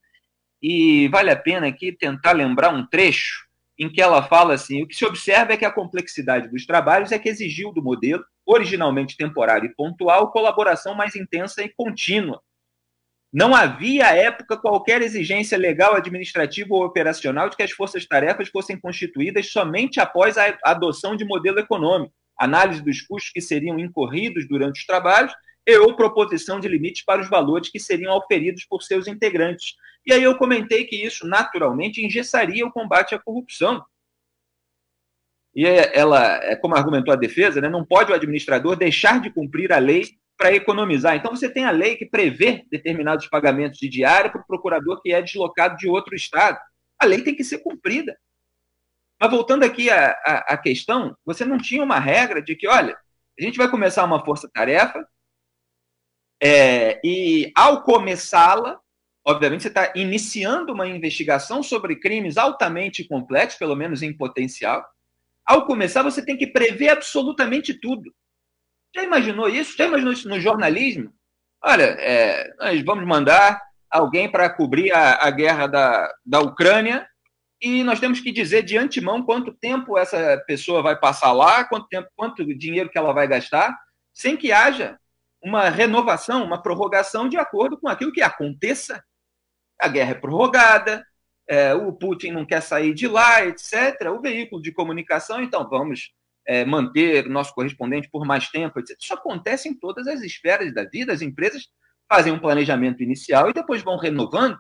e 0.62 1.08
vale 1.08 1.32
a 1.32 1.36
pena 1.36 1.68
aqui 1.68 1.92
tentar 1.92 2.34
lembrar 2.34 2.74
um 2.74 2.86
trecho 2.86 3.48
em 3.78 3.90
que 3.90 4.02
ela 4.02 4.22
fala 4.22 4.54
assim: 4.54 4.84
o 4.84 4.88
que 4.88 4.96
se 4.96 5.06
observa 5.06 5.54
é 5.54 5.58
que 5.58 5.66
a 5.66 5.72
complexidade 5.72 6.50
dos 6.50 6.66
trabalhos 6.66 7.12
é 7.12 7.20
que 7.20 7.30
exigiu 7.30 7.72
do 7.72 7.82
modelo, 7.82 8.24
originalmente 8.46 9.16
temporário 9.16 9.70
e 9.70 9.74
pontual, 9.74 10.32
colaboração 10.32 10.94
mais 10.94 11.16
intensa 11.16 11.64
e 11.64 11.70
contínua. 11.70 12.42
Não 13.32 13.54
havia 13.54 14.08
à 14.08 14.16
época 14.16 14.58
qualquer 14.58 15.04
exigência 15.04 15.58
legal, 15.58 15.96
administrativa 15.96 16.74
ou 16.74 16.84
operacional 16.84 17.48
de 17.48 17.56
que 17.56 17.64
as 17.64 17.72
forças-tarefas 17.72 18.50
fossem 18.50 18.78
constituídas 18.78 19.52
somente 19.52 20.00
após 20.00 20.36
a 20.36 20.58
adoção 20.64 21.16
de 21.16 21.24
modelo 21.24 21.60
econômico, 21.60 22.14
análise 22.38 22.82
dos 22.82 23.02
custos 23.02 23.32
que 23.32 23.40
seriam 23.40 23.80
incorridos 23.80 24.48
durante 24.48 24.80
os 24.80 24.86
trabalhos 24.86 25.32
e 25.70 25.78
ou 25.78 25.96
proposição 25.96 26.60
de 26.60 26.68
limites 26.68 27.04
para 27.04 27.22
os 27.22 27.30
valores 27.30 27.70
que 27.70 27.80
seriam 27.80 28.12
auferidos 28.14 28.66
por 28.66 28.82
seus 28.82 29.08
integrantes. 29.08 29.76
E 30.06 30.12
aí 30.12 30.24
eu 30.24 30.38
comentei 30.38 30.86
que 30.86 30.96
isso, 30.96 31.28
naturalmente, 31.28 32.04
engessaria 32.04 32.66
o 32.66 32.72
combate 32.72 33.14
à 33.14 33.20
corrupção. 33.20 33.84
E 35.54 35.66
ela, 35.66 36.36
é 36.44 36.56
como 36.56 36.76
argumentou 36.76 37.14
a 37.14 37.18
defesa, 37.18 37.60
né, 37.60 37.70
não 37.70 37.86
pode 37.86 38.12
o 38.12 38.16
administrador 38.16 38.76
deixar 38.76 39.20
de 39.20 39.30
cumprir 39.30 39.72
a 39.72 39.78
lei 39.78 40.04
para 40.38 40.54
economizar. 40.54 41.16
Então, 41.16 41.36
você 41.36 41.50
tem 41.50 41.66
a 41.66 41.72
lei 41.72 41.98
que 41.98 42.06
prevê 42.06 42.66
determinados 42.72 43.28
pagamentos 43.28 43.78
de 43.78 43.90
diária 43.90 44.32
para 44.32 44.42
o 44.42 44.48
procurador 44.48 45.02
que 45.02 45.12
é 45.12 45.22
deslocado 45.22 45.76
de 45.76 45.88
outro 45.90 46.16
estado. 46.16 46.58
A 46.98 47.06
lei 47.06 47.22
tem 47.22 47.36
que 47.36 47.44
ser 47.44 47.60
cumprida. 47.60 48.18
Mas 49.20 49.30
voltando 49.30 49.64
aqui 49.64 49.90
à, 49.90 50.12
à, 50.26 50.54
à 50.54 50.58
questão, 50.58 51.16
você 51.26 51.44
não 51.44 51.58
tinha 51.58 51.84
uma 51.84 52.00
regra 52.00 52.42
de 52.42 52.56
que, 52.56 52.68
olha, 52.68 52.98
a 53.38 53.44
gente 53.44 53.58
vai 53.58 53.70
começar 53.70 54.06
uma 54.06 54.24
força-tarefa, 54.24 55.06
é, 56.42 57.00
e 57.04 57.52
ao 57.54 57.84
começá-la, 57.84 58.80
obviamente 59.26 59.64
você 59.64 59.68
está 59.68 59.92
iniciando 59.96 60.74
uma 60.74 60.88
investigação 60.88 61.62
sobre 61.62 61.98
crimes 61.98 62.38
altamente 62.38 63.04
complexos, 63.04 63.60
pelo 63.60 63.76
menos 63.76 64.02
em 64.02 64.14
potencial. 64.14 64.86
Ao 65.46 65.66
começar, 65.66 66.02
você 66.02 66.24
tem 66.24 66.38
que 66.38 66.48
prever 66.48 66.90
absolutamente 66.90 67.74
tudo. 67.74 68.14
Já 68.96 69.04
imaginou 69.04 69.50
isso? 69.50 69.76
Já 69.78 69.86
imaginou 69.86 70.14
isso 70.14 70.30
no 70.30 70.40
jornalismo? 70.40 71.14
Olha, 71.62 71.84
é, 71.84 72.54
nós 72.58 72.82
vamos 72.84 73.06
mandar 73.06 73.62
alguém 73.90 74.32
para 74.32 74.50
cobrir 74.50 74.92
a, 74.92 75.16
a 75.16 75.32
guerra 75.32 75.68
da, 75.68 76.14
da 76.26 76.40
Ucrânia 76.40 77.08
e 77.62 77.84
nós 77.84 78.00
temos 78.00 78.22
que 78.22 78.32
dizer 78.32 78.64
de 78.64 78.78
antemão 78.78 79.24
quanto 79.24 79.52
tempo 79.52 79.98
essa 79.98 80.42
pessoa 80.48 80.82
vai 80.82 80.98
passar 80.98 81.34
lá, 81.34 81.66
quanto 81.66 81.88
tempo, 81.90 82.08
quanto 82.16 82.46
dinheiro 82.56 82.90
que 82.90 82.98
ela 82.98 83.12
vai 83.12 83.28
gastar, 83.28 83.78
sem 84.14 84.38
que 84.38 84.52
haja 84.54 84.98
uma 85.42 85.70
renovação, 85.70 86.44
uma 86.44 86.62
prorrogação 86.62 87.30
de 87.30 87.38
acordo 87.38 87.78
com 87.78 87.88
aquilo 87.88 88.12
que 88.12 88.22
aconteça. 88.22 89.04
A 89.80 89.88
guerra 89.88 90.12
é 90.12 90.16
prorrogada, 90.16 91.06
é, 91.48 91.74
o 91.74 91.92
Putin 91.94 92.32
não 92.32 92.46
quer 92.46 92.62
sair 92.62 92.94
de 92.94 93.08
lá, 93.08 93.46
etc. 93.46 94.12
O 94.14 94.22
veículo 94.22 94.62
de 94.62 94.72
comunicação, 94.72 95.42
então 95.42 95.68
vamos 95.68 96.14
é, 96.46 96.66
manter 96.66 97.28
o 97.28 97.32
nosso 97.32 97.54
correspondente 97.54 98.10
por 98.10 98.26
mais 98.26 98.50
tempo, 98.50 98.80
etc. 98.80 98.98
Isso 99.02 99.14
acontece 99.14 99.70
em 99.70 99.74
todas 99.74 100.08
as 100.08 100.22
esferas 100.22 100.74
da 100.74 100.84
vida, 100.84 101.14
as 101.14 101.22
empresas 101.22 101.68
fazem 102.12 102.34
um 102.34 102.40
planejamento 102.40 103.04
inicial 103.04 103.50
e 103.50 103.54
depois 103.54 103.82
vão 103.82 103.98
renovando, 103.98 104.58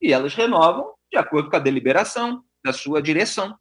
e 0.00 0.12
elas 0.12 0.34
renovam 0.34 0.94
de 1.12 1.18
acordo 1.18 1.50
com 1.50 1.56
a 1.56 1.60
deliberação 1.60 2.42
da 2.64 2.72
sua 2.72 3.02
direção, 3.02 3.56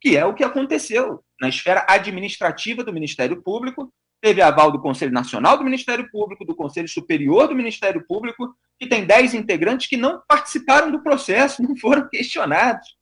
que 0.00 0.16
é 0.16 0.24
o 0.24 0.34
que 0.34 0.44
aconteceu 0.44 1.24
na 1.40 1.48
esfera 1.48 1.84
administrativa 1.88 2.82
do 2.82 2.92
Ministério 2.92 3.42
Público, 3.42 3.92
teve 4.24 4.40
aval 4.40 4.72
do 4.72 4.80
Conselho 4.80 5.12
Nacional 5.12 5.58
do 5.58 5.64
Ministério 5.64 6.10
Público, 6.10 6.46
do 6.46 6.56
Conselho 6.56 6.88
Superior 6.88 7.46
do 7.46 7.54
Ministério 7.54 8.02
Público, 8.06 8.56
que 8.78 8.86
tem 8.86 9.04
dez 9.04 9.34
integrantes 9.34 9.86
que 9.86 9.98
não 9.98 10.22
participaram 10.26 10.90
do 10.90 11.02
processo, 11.02 11.62
não 11.62 11.76
foram 11.76 12.08
questionados. 12.08 12.96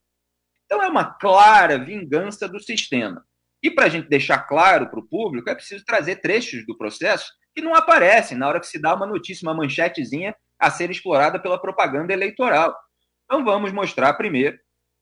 Então 0.64 0.82
é 0.82 0.88
uma 0.88 1.04
clara 1.04 1.78
vingança 1.78 2.48
do 2.48 2.58
sistema. 2.58 3.24
E 3.62 3.70
para 3.70 3.84
a 3.84 3.88
gente 3.88 4.08
deixar 4.08 4.38
claro 4.48 4.90
para 4.90 4.98
o 4.98 5.06
público, 5.06 5.48
é 5.48 5.54
preciso 5.54 5.84
trazer 5.84 6.16
trechos 6.16 6.66
do 6.66 6.76
processo 6.76 7.32
que 7.54 7.62
não 7.62 7.72
aparecem 7.72 8.36
na 8.36 8.48
hora 8.48 8.58
que 8.58 8.66
se 8.66 8.80
dá 8.80 8.92
uma 8.92 9.06
notícia, 9.06 9.46
uma 9.46 9.54
manchetezinha 9.54 10.34
a 10.58 10.72
ser 10.72 10.90
explorada 10.90 11.38
pela 11.38 11.56
propaganda 11.56 12.12
eleitoral. 12.12 12.76
Então 13.26 13.44
vamos 13.44 13.70
mostrar 13.70 14.14
primeiro 14.14 14.58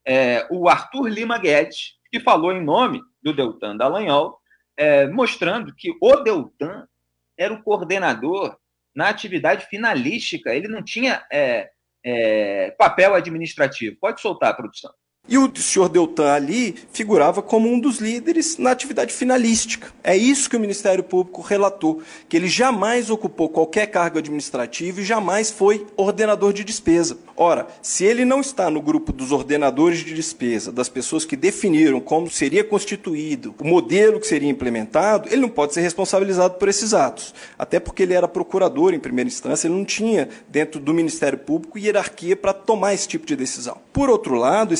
é, 0.06 0.46
o 0.50 0.68
Arthur 0.68 1.08
Lima 1.08 1.38
Guedes, 1.38 1.94
que 2.12 2.20
falou 2.20 2.52
em 2.52 2.62
nome 2.62 3.00
do 3.22 3.32
Deltan 3.32 3.74
Dallagnol, 3.78 4.39
é, 4.80 5.06
mostrando 5.06 5.74
que 5.74 5.94
o 6.00 6.16
Deltan 6.16 6.88
era 7.36 7.52
o 7.52 7.62
coordenador 7.62 8.58
na 8.94 9.10
atividade 9.10 9.66
finalística, 9.66 10.54
ele 10.54 10.68
não 10.68 10.82
tinha 10.82 11.22
é, 11.30 11.70
é, 12.02 12.70
papel 12.78 13.14
administrativo. 13.14 13.98
Pode 14.00 14.22
soltar, 14.22 14.56
produção. 14.56 14.90
E 15.30 15.38
o 15.38 15.48
senhor 15.54 15.88
Deltan 15.88 16.32
ali 16.32 16.74
figurava 16.92 17.40
como 17.40 17.68
um 17.68 17.78
dos 17.78 17.98
líderes 17.98 18.58
na 18.58 18.72
atividade 18.72 19.14
finalística. 19.14 19.92
É 20.02 20.16
isso 20.16 20.50
que 20.50 20.56
o 20.56 20.60
Ministério 20.60 21.04
Público 21.04 21.40
relatou, 21.40 22.02
que 22.28 22.36
ele 22.36 22.48
jamais 22.48 23.10
ocupou 23.10 23.48
qualquer 23.48 23.86
cargo 23.86 24.18
administrativo 24.18 25.00
e 25.00 25.04
jamais 25.04 25.48
foi 25.48 25.86
ordenador 25.96 26.52
de 26.52 26.64
despesa. 26.64 27.16
Ora, 27.36 27.68
se 27.80 28.04
ele 28.04 28.24
não 28.24 28.40
está 28.40 28.68
no 28.68 28.82
grupo 28.82 29.12
dos 29.12 29.30
ordenadores 29.30 30.00
de 30.00 30.12
despesa, 30.14 30.72
das 30.72 30.88
pessoas 30.88 31.24
que 31.24 31.36
definiram 31.36 32.00
como 32.00 32.28
seria 32.28 32.64
constituído, 32.64 33.54
o 33.58 33.64
modelo 33.64 34.18
que 34.18 34.26
seria 34.26 34.50
implementado, 34.50 35.28
ele 35.30 35.42
não 35.42 35.48
pode 35.48 35.74
ser 35.74 35.80
responsabilizado 35.80 36.54
por 36.54 36.68
esses 36.68 36.92
atos. 36.92 37.32
Até 37.56 37.78
porque 37.78 38.02
ele 38.02 38.14
era 38.14 38.26
procurador 38.26 38.92
em 38.92 38.98
primeira 38.98 39.28
instância, 39.28 39.68
ele 39.68 39.76
não 39.76 39.84
tinha 39.84 40.28
dentro 40.48 40.80
do 40.80 40.92
Ministério 40.92 41.38
Público 41.38 41.78
hierarquia 41.78 42.34
para 42.34 42.52
tomar 42.52 42.94
esse 42.94 43.06
tipo 43.06 43.24
de 43.24 43.36
decisão. 43.36 43.78
Por 43.92 44.10
outro 44.10 44.34
lado, 44.34 44.74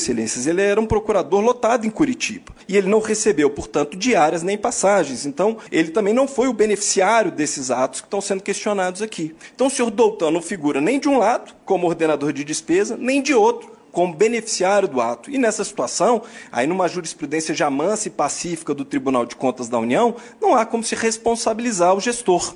ele 0.47 0.61
era 0.61 0.79
um 0.79 0.85
procurador 0.85 1.41
lotado 1.41 1.85
em 1.85 1.89
Curitiba. 1.89 2.53
E 2.67 2.77
ele 2.77 2.87
não 2.87 2.99
recebeu, 2.99 3.49
portanto, 3.49 3.97
diárias 3.97 4.43
nem 4.43 4.57
passagens. 4.57 5.25
Então, 5.25 5.57
ele 5.71 5.91
também 5.91 6.13
não 6.13 6.27
foi 6.27 6.47
o 6.47 6.53
beneficiário 6.53 7.31
desses 7.31 7.71
atos 7.71 8.01
que 8.01 8.07
estão 8.07 8.21
sendo 8.21 8.43
questionados 8.43 9.01
aqui. 9.01 9.35
Então, 9.53 9.67
o 9.67 9.69
senhor 9.69 9.91
Doutan 9.91 10.31
não 10.31 10.41
figura 10.41 10.79
nem 10.79 10.99
de 10.99 11.09
um 11.09 11.17
lado, 11.17 11.53
como 11.65 11.87
ordenador 11.87 12.31
de 12.33 12.43
despesa, 12.43 12.97
nem 12.97 13.21
de 13.21 13.33
outro, 13.33 13.71
como 13.91 14.15
beneficiário 14.15 14.87
do 14.87 15.01
ato. 15.01 15.29
E 15.29 15.37
nessa 15.37 15.63
situação, 15.63 16.23
aí 16.51 16.65
numa 16.65 16.87
jurisprudência 16.87 17.53
já 17.53 17.69
mansa 17.69 18.07
e 18.07 18.11
pacífica 18.11 18.73
do 18.73 18.85
Tribunal 18.85 19.25
de 19.25 19.35
Contas 19.35 19.67
da 19.67 19.77
União, 19.77 20.15
não 20.41 20.55
há 20.55 20.65
como 20.65 20.83
se 20.83 20.95
responsabilizar 20.95 21.95
o 21.95 21.99
gestor. 21.99 22.55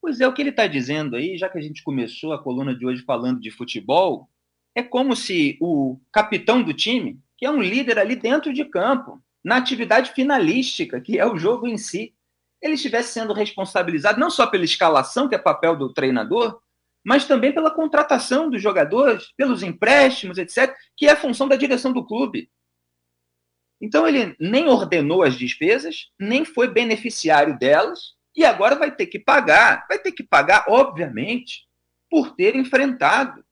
Pois 0.00 0.20
é, 0.20 0.26
o 0.26 0.34
que 0.34 0.42
ele 0.42 0.50
está 0.50 0.66
dizendo 0.66 1.16
aí, 1.16 1.38
já 1.38 1.48
que 1.48 1.58
a 1.58 1.62
gente 1.62 1.82
começou 1.82 2.32
a 2.32 2.42
coluna 2.42 2.74
de 2.74 2.84
hoje 2.84 3.02
falando 3.02 3.40
de 3.40 3.50
futebol, 3.50 4.28
é 4.74 4.82
como 4.82 5.14
se 5.14 5.58
o 5.60 5.98
capitão 6.10 6.62
do 6.62 6.72
time, 6.72 7.20
que 7.36 7.44
é 7.44 7.50
um 7.50 7.60
líder 7.60 7.98
ali 7.98 8.16
dentro 8.16 8.52
de 8.52 8.64
campo, 8.64 9.22
na 9.44 9.56
atividade 9.56 10.12
finalística, 10.12 11.00
que 11.00 11.18
é 11.18 11.26
o 11.26 11.36
jogo 11.36 11.66
em 11.66 11.76
si, 11.76 12.14
ele 12.60 12.74
estivesse 12.74 13.12
sendo 13.12 13.32
responsabilizado 13.32 14.20
não 14.20 14.30
só 14.30 14.46
pela 14.46 14.64
escalação, 14.64 15.28
que 15.28 15.34
é 15.34 15.38
papel 15.38 15.76
do 15.76 15.92
treinador, 15.92 16.60
mas 17.04 17.24
também 17.24 17.52
pela 17.52 17.74
contratação 17.74 18.48
dos 18.48 18.62
jogadores, 18.62 19.32
pelos 19.36 19.62
empréstimos, 19.62 20.38
etc., 20.38 20.72
que 20.96 21.08
é 21.08 21.12
a 21.12 21.16
função 21.16 21.48
da 21.48 21.56
direção 21.56 21.92
do 21.92 22.06
clube. 22.06 22.48
Então 23.80 24.06
ele 24.06 24.36
nem 24.38 24.68
ordenou 24.68 25.24
as 25.24 25.36
despesas, 25.36 26.10
nem 26.18 26.44
foi 26.44 26.68
beneficiário 26.68 27.58
delas, 27.58 28.14
e 28.34 28.44
agora 28.44 28.76
vai 28.76 28.94
ter 28.94 29.06
que 29.06 29.18
pagar, 29.18 29.84
vai 29.88 29.98
ter 29.98 30.12
que 30.12 30.22
pagar, 30.22 30.64
obviamente, 30.68 31.66
por 32.08 32.36
ter 32.36 32.54
enfrentado 32.54 33.44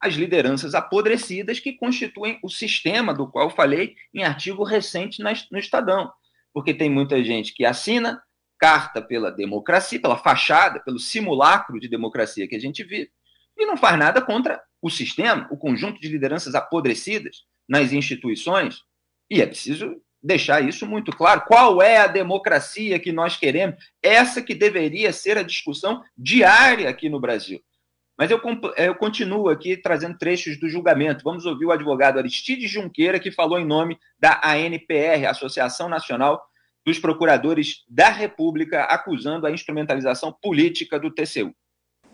as 0.00 0.14
lideranças 0.14 0.74
apodrecidas 0.74 1.58
que 1.58 1.72
constituem 1.72 2.38
o 2.42 2.48
sistema 2.48 3.14
do 3.14 3.26
qual 3.26 3.50
falei 3.50 3.94
em 4.14 4.24
artigo 4.24 4.62
recente 4.62 5.22
no 5.22 5.58
Estadão. 5.58 6.12
Porque 6.52 6.74
tem 6.74 6.90
muita 6.90 7.22
gente 7.22 7.54
que 7.54 7.64
assina 7.64 8.22
carta 8.58 9.02
pela 9.02 9.30
democracia, 9.30 10.00
pela 10.00 10.16
fachada, 10.16 10.80
pelo 10.80 10.98
simulacro 10.98 11.78
de 11.78 11.88
democracia 11.88 12.48
que 12.48 12.56
a 12.56 12.60
gente 12.60 12.82
vive, 12.82 13.10
e 13.56 13.66
não 13.66 13.76
faz 13.76 13.98
nada 13.98 14.20
contra 14.20 14.62
o 14.80 14.90
sistema, 14.90 15.48
o 15.50 15.56
conjunto 15.56 16.00
de 16.00 16.08
lideranças 16.08 16.54
apodrecidas 16.54 17.44
nas 17.68 17.92
instituições. 17.92 18.82
E 19.30 19.40
é 19.40 19.46
preciso 19.46 20.00
deixar 20.22 20.62
isso 20.62 20.86
muito 20.86 21.10
claro. 21.12 21.42
Qual 21.46 21.80
é 21.80 21.98
a 21.98 22.06
democracia 22.06 22.98
que 22.98 23.12
nós 23.12 23.36
queremos? 23.36 23.76
Essa 24.02 24.42
que 24.42 24.54
deveria 24.54 25.12
ser 25.12 25.38
a 25.38 25.42
discussão 25.42 26.02
diária 26.16 26.88
aqui 26.88 27.08
no 27.08 27.20
Brasil. 27.20 27.62
Mas 28.18 28.30
eu, 28.30 28.40
eu 28.76 28.94
continuo 28.94 29.48
aqui 29.48 29.76
trazendo 29.76 30.16
trechos 30.16 30.58
do 30.58 30.68
julgamento. 30.68 31.22
Vamos 31.22 31.44
ouvir 31.44 31.66
o 31.66 31.72
advogado 31.72 32.18
Aristides 32.18 32.70
Junqueira, 32.70 33.20
que 33.20 33.30
falou 33.30 33.58
em 33.58 33.66
nome 33.66 33.98
da 34.18 34.40
ANPR, 34.42 35.26
Associação 35.28 35.88
Nacional 35.88 36.42
dos 36.84 36.98
Procuradores 36.98 37.84
da 37.88 38.08
República, 38.08 38.84
acusando 38.84 39.46
a 39.46 39.50
instrumentalização 39.50 40.32
política 40.40 40.98
do 40.98 41.10
TCU. 41.10 41.52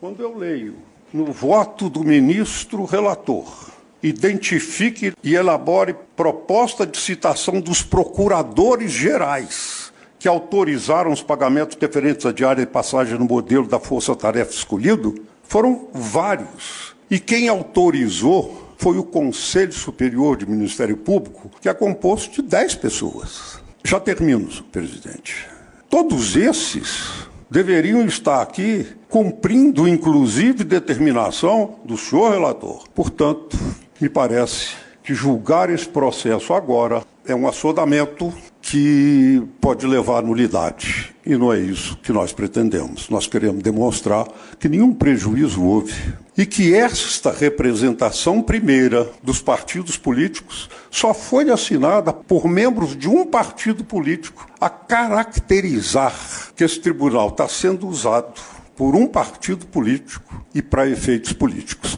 Quando 0.00 0.20
eu 0.20 0.36
leio 0.36 0.78
no 1.12 1.26
voto 1.26 1.88
do 1.88 2.02
ministro 2.02 2.84
relator, 2.84 3.70
identifique 4.02 5.12
e 5.22 5.34
elabore 5.34 5.94
proposta 6.16 6.86
de 6.86 6.98
citação 6.98 7.60
dos 7.60 7.82
procuradores 7.82 8.90
gerais 8.90 9.92
que 10.18 10.26
autorizaram 10.26 11.12
os 11.12 11.22
pagamentos 11.22 11.76
deferentes 11.76 12.24
à 12.24 12.32
diária 12.32 12.64
de 12.64 12.70
passagem 12.70 13.18
no 13.18 13.24
modelo 13.24 13.66
da 13.66 13.78
força-tarefa 13.78 14.52
escolhido, 14.52 15.14
foram 15.52 15.88
vários. 15.92 16.96
E 17.10 17.18
quem 17.18 17.46
autorizou 17.46 18.72
foi 18.78 18.96
o 18.96 19.04
Conselho 19.04 19.74
Superior 19.74 20.34
de 20.34 20.46
Ministério 20.48 20.96
Público, 20.96 21.50
que 21.60 21.68
é 21.68 21.74
composto 21.74 22.40
de 22.40 22.48
10 22.48 22.76
pessoas. 22.76 23.60
Já 23.84 24.00
termino, 24.00 24.48
presidente. 24.72 25.46
Todos 25.90 26.36
esses 26.36 27.28
deveriam 27.50 28.02
estar 28.06 28.40
aqui 28.40 28.86
cumprindo, 29.10 29.86
inclusive, 29.86 30.64
determinação 30.64 31.74
do 31.84 31.98
senhor 31.98 32.32
relator. 32.32 32.88
Portanto, 32.94 33.58
me 34.00 34.08
parece 34.08 34.70
que 35.02 35.12
julgar 35.12 35.68
esse 35.68 35.86
processo 35.86 36.54
agora 36.54 37.02
é 37.26 37.34
um 37.34 37.46
assodamento 37.46 38.32
que 38.62 39.42
pode 39.60 39.84
levar 39.86 40.20
à 40.20 40.22
nulidade. 40.22 41.14
E 41.26 41.36
não 41.36 41.52
é 41.52 41.58
isso 41.58 41.96
que 41.98 42.12
nós 42.12 42.32
pretendemos. 42.32 43.08
Nós 43.08 43.26
queremos 43.26 43.62
demonstrar 43.62 44.26
que 44.58 44.68
nenhum 44.68 44.94
prejuízo 44.94 45.62
houve 45.62 45.92
e 46.38 46.46
que 46.46 46.72
esta 46.72 47.32
representação 47.32 48.40
primeira 48.40 49.10
dos 49.22 49.42
partidos 49.42 49.98
políticos 49.98 50.70
só 50.90 51.12
foi 51.12 51.50
assinada 51.50 52.12
por 52.12 52.46
membros 52.48 52.96
de 52.96 53.08
um 53.08 53.26
partido 53.26 53.84
político 53.84 54.48
a 54.60 54.70
caracterizar 54.70 56.14
que 56.56 56.64
esse 56.64 56.80
tribunal 56.80 57.28
está 57.28 57.48
sendo 57.48 57.88
usado 57.88 58.40
por 58.76 58.94
um 58.94 59.06
partido 59.06 59.66
político 59.66 60.46
e 60.54 60.62
para 60.62 60.88
efeitos 60.88 61.32
políticos. 61.32 61.96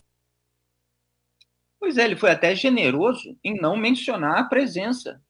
Pois 1.79 1.99
é, 1.99 2.05
ele 2.05 2.17
foi 2.17 2.31
até 2.31 2.55
generoso 2.55 3.37
em 3.45 3.61
não 3.61 3.77
mencionar 3.77 4.39
a 4.39 4.45
presença 4.45 5.21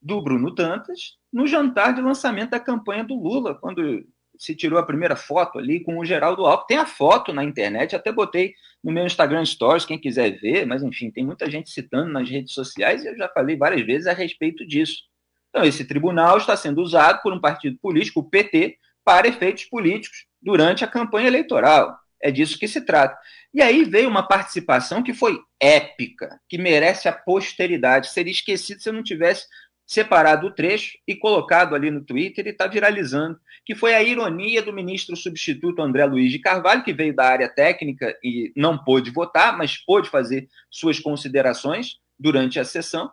do 0.00 0.22
Bruno 0.22 0.54
Dantas 0.54 1.16
no 1.32 1.46
jantar 1.46 1.94
de 1.94 2.00
lançamento 2.00 2.50
da 2.50 2.60
campanha 2.60 3.04
do 3.04 3.14
Lula, 3.14 3.54
quando 3.54 4.04
se 4.38 4.54
tirou 4.54 4.78
a 4.78 4.86
primeira 4.86 5.14
foto 5.14 5.58
ali 5.58 5.80
com 5.80 5.98
o 5.98 6.04
Geraldo 6.04 6.46
Alckmin. 6.46 6.66
Tem 6.66 6.78
a 6.78 6.86
foto 6.86 7.32
na 7.32 7.44
internet, 7.44 7.94
até 7.94 8.10
botei 8.10 8.54
no 8.82 8.90
meu 8.90 9.04
Instagram 9.04 9.44
Stories, 9.44 9.84
quem 9.84 9.98
quiser 9.98 10.40
ver, 10.40 10.66
mas 10.66 10.82
enfim, 10.82 11.10
tem 11.10 11.24
muita 11.24 11.50
gente 11.50 11.70
citando 11.70 12.10
nas 12.10 12.28
redes 12.28 12.54
sociais 12.54 13.04
e 13.04 13.08
eu 13.08 13.16
já 13.16 13.28
falei 13.28 13.56
várias 13.56 13.84
vezes 13.84 14.06
a 14.06 14.14
respeito 14.14 14.66
disso. 14.66 15.02
Então, 15.50 15.64
esse 15.64 15.84
tribunal 15.84 16.38
está 16.38 16.56
sendo 16.56 16.80
usado 16.80 17.20
por 17.22 17.32
um 17.32 17.40
partido 17.40 17.76
político, 17.78 18.20
o 18.20 18.30
PT, 18.30 18.78
para 19.04 19.28
efeitos 19.28 19.64
políticos 19.64 20.26
durante 20.40 20.84
a 20.84 20.88
campanha 20.88 21.26
eleitoral. 21.26 21.98
É 22.22 22.30
disso 22.30 22.58
que 22.58 22.68
se 22.68 22.82
trata. 22.82 23.18
E 23.52 23.60
aí 23.60 23.84
veio 23.84 24.08
uma 24.08 24.26
participação 24.26 25.02
que 25.02 25.12
foi 25.12 25.40
épica, 25.58 26.40
que 26.48 26.56
merece 26.56 27.08
a 27.08 27.12
posteridade. 27.12 28.10
Seria 28.10 28.30
esquecido 28.30 28.80
se 28.80 28.88
eu 28.88 28.92
não 28.92 29.02
tivesse 29.02 29.46
separado 29.90 30.46
o 30.46 30.50
trecho 30.52 30.96
e 31.04 31.16
colocado 31.16 31.74
ali 31.74 31.90
no 31.90 32.00
Twitter 32.00 32.46
e 32.46 32.50
está 32.50 32.68
viralizando, 32.68 33.36
que 33.66 33.74
foi 33.74 33.92
a 33.92 34.00
ironia 34.00 34.62
do 34.62 34.72
ministro 34.72 35.16
substituto 35.16 35.82
André 35.82 36.04
Luiz 36.04 36.30
de 36.30 36.38
Carvalho, 36.38 36.84
que 36.84 36.92
veio 36.92 37.12
da 37.12 37.24
área 37.24 37.48
técnica 37.48 38.16
e 38.22 38.52
não 38.54 38.78
pôde 38.78 39.10
votar, 39.10 39.58
mas 39.58 39.76
pôde 39.76 40.08
fazer 40.08 40.48
suas 40.70 41.00
considerações 41.00 41.96
durante 42.16 42.60
a 42.60 42.64
sessão. 42.64 43.10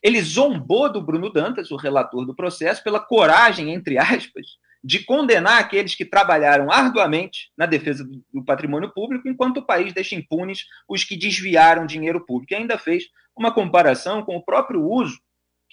Ele 0.00 0.22
zombou 0.22 0.88
do 0.92 1.02
Bruno 1.02 1.32
Dantas, 1.32 1.72
o 1.72 1.76
relator 1.76 2.24
do 2.24 2.36
processo, 2.36 2.84
pela 2.84 3.00
coragem, 3.00 3.74
entre 3.74 3.98
aspas, 3.98 4.46
de 4.84 5.00
condenar 5.00 5.58
aqueles 5.58 5.96
que 5.96 6.04
trabalharam 6.04 6.70
arduamente 6.70 7.50
na 7.58 7.66
defesa 7.66 8.08
do 8.32 8.44
patrimônio 8.44 8.92
público, 8.94 9.28
enquanto 9.28 9.56
o 9.56 9.66
país 9.66 9.92
deixa 9.92 10.14
impunes 10.14 10.64
os 10.88 11.02
que 11.02 11.16
desviaram 11.16 11.84
dinheiro 11.84 12.24
público. 12.24 12.52
E 12.52 12.56
ainda 12.56 12.78
fez 12.78 13.06
uma 13.36 13.52
comparação 13.52 14.22
com 14.22 14.36
o 14.36 14.44
próprio 14.44 14.80
uso 14.80 15.18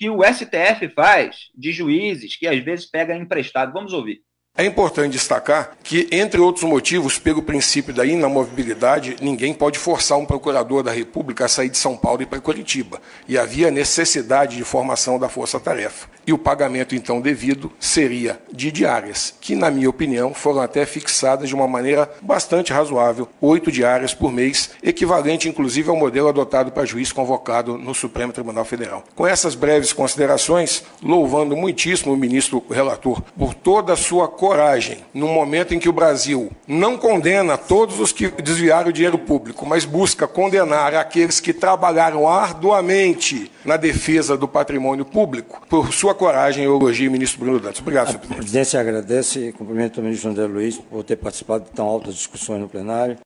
que 0.02 0.10
o 0.10 0.24
STF 0.24 0.90
faz 0.96 1.52
de 1.54 1.72
juízes 1.72 2.36
que 2.36 2.48
às 2.48 2.58
vezes 2.64 2.88
pega 2.88 3.16
emprestado. 3.16 3.72
Vamos 3.72 3.94
ouvir. 3.94 4.24
É 4.58 4.66
importante 4.66 5.14
destacar 5.14 5.78
que, 5.82 6.10
entre 6.12 6.42
outros 6.42 6.66
motivos, 6.66 7.18
pelo 7.18 7.42
princípio 7.42 7.94
da 7.94 8.06
inamovibilidade, 8.06 9.16
ninguém 9.22 9.54
pode 9.54 9.80
forçar 9.80 10.18
um 10.18 10.26
procurador 10.26 10.84
da 10.84 10.92
República 10.92 11.46
a 11.46 11.48
sair 11.48 11.70
de 11.70 11.78
São 11.78 11.96
Paulo 11.96 12.22
e 12.22 12.26
para 12.26 12.42
Curitiba. 12.42 13.02
E 13.30 13.38
havia 13.38 13.72
necessidade 13.72 14.58
de 14.58 14.64
formação 14.66 15.18
da 15.18 15.30
força-tarefa. 15.30 16.10
E 16.28 16.34
o 16.34 16.38
pagamento, 16.38 16.94
então, 16.94 17.22
devido 17.22 17.72
seria 17.80 18.42
de 18.52 18.72
diárias, 18.72 19.34
que, 19.40 19.56
na 19.56 19.72
minha 19.72 19.90
opinião, 19.90 20.34
foram 20.34 20.60
até 20.62 20.86
fixadas 20.86 21.48
de 21.48 21.56
uma 21.56 21.68
maneira 21.68 22.12
bastante 22.22 22.74
razoável, 22.74 23.30
oito 23.40 23.72
diárias 23.72 24.14
por 24.14 24.32
mês, 24.32 24.72
equivalente, 24.84 25.48
inclusive, 25.48 25.90
ao 25.90 25.96
modelo 25.96 26.28
adotado 26.28 26.72
para 26.72 26.86
juiz 26.86 27.12
convocado 27.12 27.78
no 27.78 27.96
Supremo 27.96 28.34
Tribunal 28.34 28.66
Federal. 28.66 29.04
Com 29.16 29.26
essas 29.26 29.56
breves 29.56 29.94
considerações, 29.94 30.84
louvando 31.02 31.56
muitíssimo 31.56 32.14
o 32.14 32.18
ministro 32.18 32.64
relator 32.70 33.22
por 33.38 33.54
toda 33.54 33.94
a 33.94 33.98
sua 33.98 34.28
coragem, 34.52 34.98
no 35.14 35.30
momento 35.30 35.74
em 35.74 35.80
que 35.80 35.88
o 35.88 35.94
Brasil 35.94 36.52
não 36.68 36.98
condena 36.98 37.58
todos 37.58 38.02
os 38.02 38.12
que 38.12 38.28
desviaram 38.28 38.90
o 38.90 38.94
dinheiro 38.94 39.18
público, 39.18 39.66
mas 39.66 39.86
busca 39.86 40.28
condenar 40.28 40.94
aqueles 40.94 41.40
que 41.40 41.54
trabalharam 41.54 42.28
arduamente 42.28 43.50
na 43.64 43.78
defesa 43.78 44.36
do 44.36 44.50
patrimônio 44.50 45.06
público, 45.06 45.66
por 45.70 45.94
sua 45.94 46.14
coragem, 46.14 46.66
eu 46.66 46.76
elogio 46.76 47.10
o 47.10 47.14
ministro 47.14 47.40
Bruno 47.40 47.62
Dantas. 47.62 47.80
Obrigado, 47.80 48.08
senhor 48.08 48.20
presidente. 48.20 48.40
A 48.40 48.42
presidência 48.42 48.80
agradece 48.82 49.48
e 49.48 49.54
cumprimento 49.54 50.02
o 50.02 50.04
ministro 50.04 50.30
André 50.30 50.48
Luiz 50.48 50.78
por 50.78 51.02
ter 51.06 51.16
participado 51.16 51.64
de 51.64 51.72
tão 51.72 51.88
altas 51.88 52.16
discussões 52.16 52.60
no 52.60 52.68
plenário. 52.68 53.18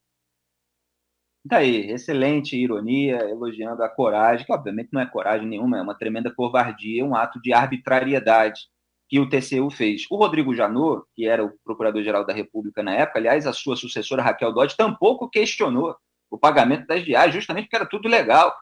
Daí, 1.44 1.88
tá 1.88 1.94
excelente 1.94 2.56
ironia, 2.56 3.18
elogiando 3.32 3.82
a 3.82 3.90
coragem, 3.90 4.46
que 4.46 4.54
obviamente 4.54 4.90
não 4.94 5.02
é 5.02 5.08
coragem 5.08 5.48
nenhuma, 5.48 5.80
é 5.80 5.82
uma 5.82 5.98
tremenda 5.98 6.32
covardia, 6.32 7.04
um 7.04 7.16
ato 7.16 7.42
de 7.42 7.52
arbitrariedade 7.52 8.62
que 9.08 9.20
o 9.20 9.30
TCU 9.30 9.70
fez. 9.70 10.06
O 10.10 10.18
Rodrigo 10.18 10.56
Janot, 10.56 11.04
que 11.16 11.28
era 11.28 11.44
o 11.44 11.54
Procurador-Geral 11.64 12.26
da 12.26 12.34
República 12.34 12.82
na 12.82 12.94
época, 12.94 13.20
aliás, 13.20 13.46
a 13.46 13.54
sua 13.54 13.76
sucessora 13.76 14.24
Raquel 14.24 14.52
Dodge, 14.52 14.76
tampouco 14.76 15.30
questionou 15.30 15.96
o 16.30 16.38
pagamento 16.38 16.88
das 16.88 17.04
viagens, 17.04 17.36
justamente 17.36 17.66
porque 17.66 17.76
era 17.76 17.86
tudo 17.86 18.10
legal. 18.10 18.54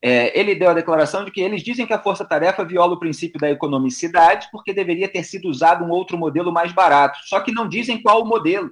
É, 0.00 0.38
ele 0.38 0.54
deu 0.54 0.70
a 0.70 0.74
declaração 0.74 1.24
de 1.24 1.30
que 1.30 1.40
eles 1.40 1.62
dizem 1.62 1.86
que 1.86 1.92
a 1.92 2.00
força-tarefa 2.00 2.64
viola 2.64 2.94
o 2.94 3.00
princípio 3.00 3.40
da 3.40 3.50
economicidade 3.50 4.48
porque 4.52 4.72
deveria 4.72 5.08
ter 5.08 5.24
sido 5.24 5.48
usado 5.48 5.84
um 5.84 5.90
outro 5.90 6.16
modelo 6.16 6.52
mais 6.52 6.70
barato, 6.72 7.18
só 7.24 7.40
que 7.40 7.50
não 7.50 7.68
dizem 7.68 8.00
qual 8.00 8.22
o 8.22 8.26
modelo, 8.26 8.70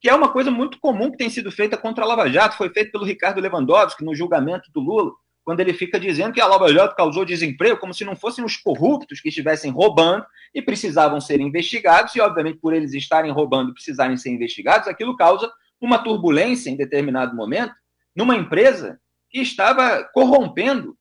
que 0.00 0.08
é 0.08 0.14
uma 0.14 0.30
coisa 0.30 0.50
muito 0.50 0.80
comum 0.80 1.10
que 1.10 1.18
tem 1.18 1.28
sido 1.28 1.52
feita 1.52 1.76
contra 1.76 2.04
a 2.04 2.06
Lava 2.06 2.30
Jato, 2.30 2.56
foi 2.56 2.70
feito 2.70 2.90
pelo 2.90 3.04
Ricardo 3.04 3.40
Lewandowski 3.40 4.02
no 4.02 4.14
julgamento 4.14 4.70
do 4.72 4.80
Lula, 4.80 5.12
quando 5.46 5.60
ele 5.60 5.72
fica 5.72 6.00
dizendo 6.00 6.32
que 6.32 6.40
a 6.40 6.46
Lava 6.46 6.72
Jato 6.72 6.96
causou 6.96 7.24
desemprego, 7.24 7.78
como 7.78 7.94
se 7.94 8.04
não 8.04 8.16
fossem 8.16 8.44
os 8.44 8.56
corruptos 8.56 9.20
que 9.20 9.28
estivessem 9.28 9.70
roubando 9.70 10.26
e 10.52 10.60
precisavam 10.60 11.20
ser 11.20 11.40
investigados, 11.40 12.16
e 12.16 12.20
obviamente 12.20 12.58
por 12.58 12.74
eles 12.74 12.92
estarem 12.94 13.30
roubando 13.30 13.70
e 13.70 13.72
precisarem 13.72 14.16
ser 14.16 14.30
investigados, 14.30 14.88
aquilo 14.88 15.16
causa 15.16 15.48
uma 15.80 15.98
turbulência 16.02 16.68
em 16.68 16.76
determinado 16.76 17.36
momento 17.36 17.72
numa 18.12 18.34
empresa 18.34 19.00
que 19.30 19.38
estava 19.38 20.02
corrompendo 20.12 20.98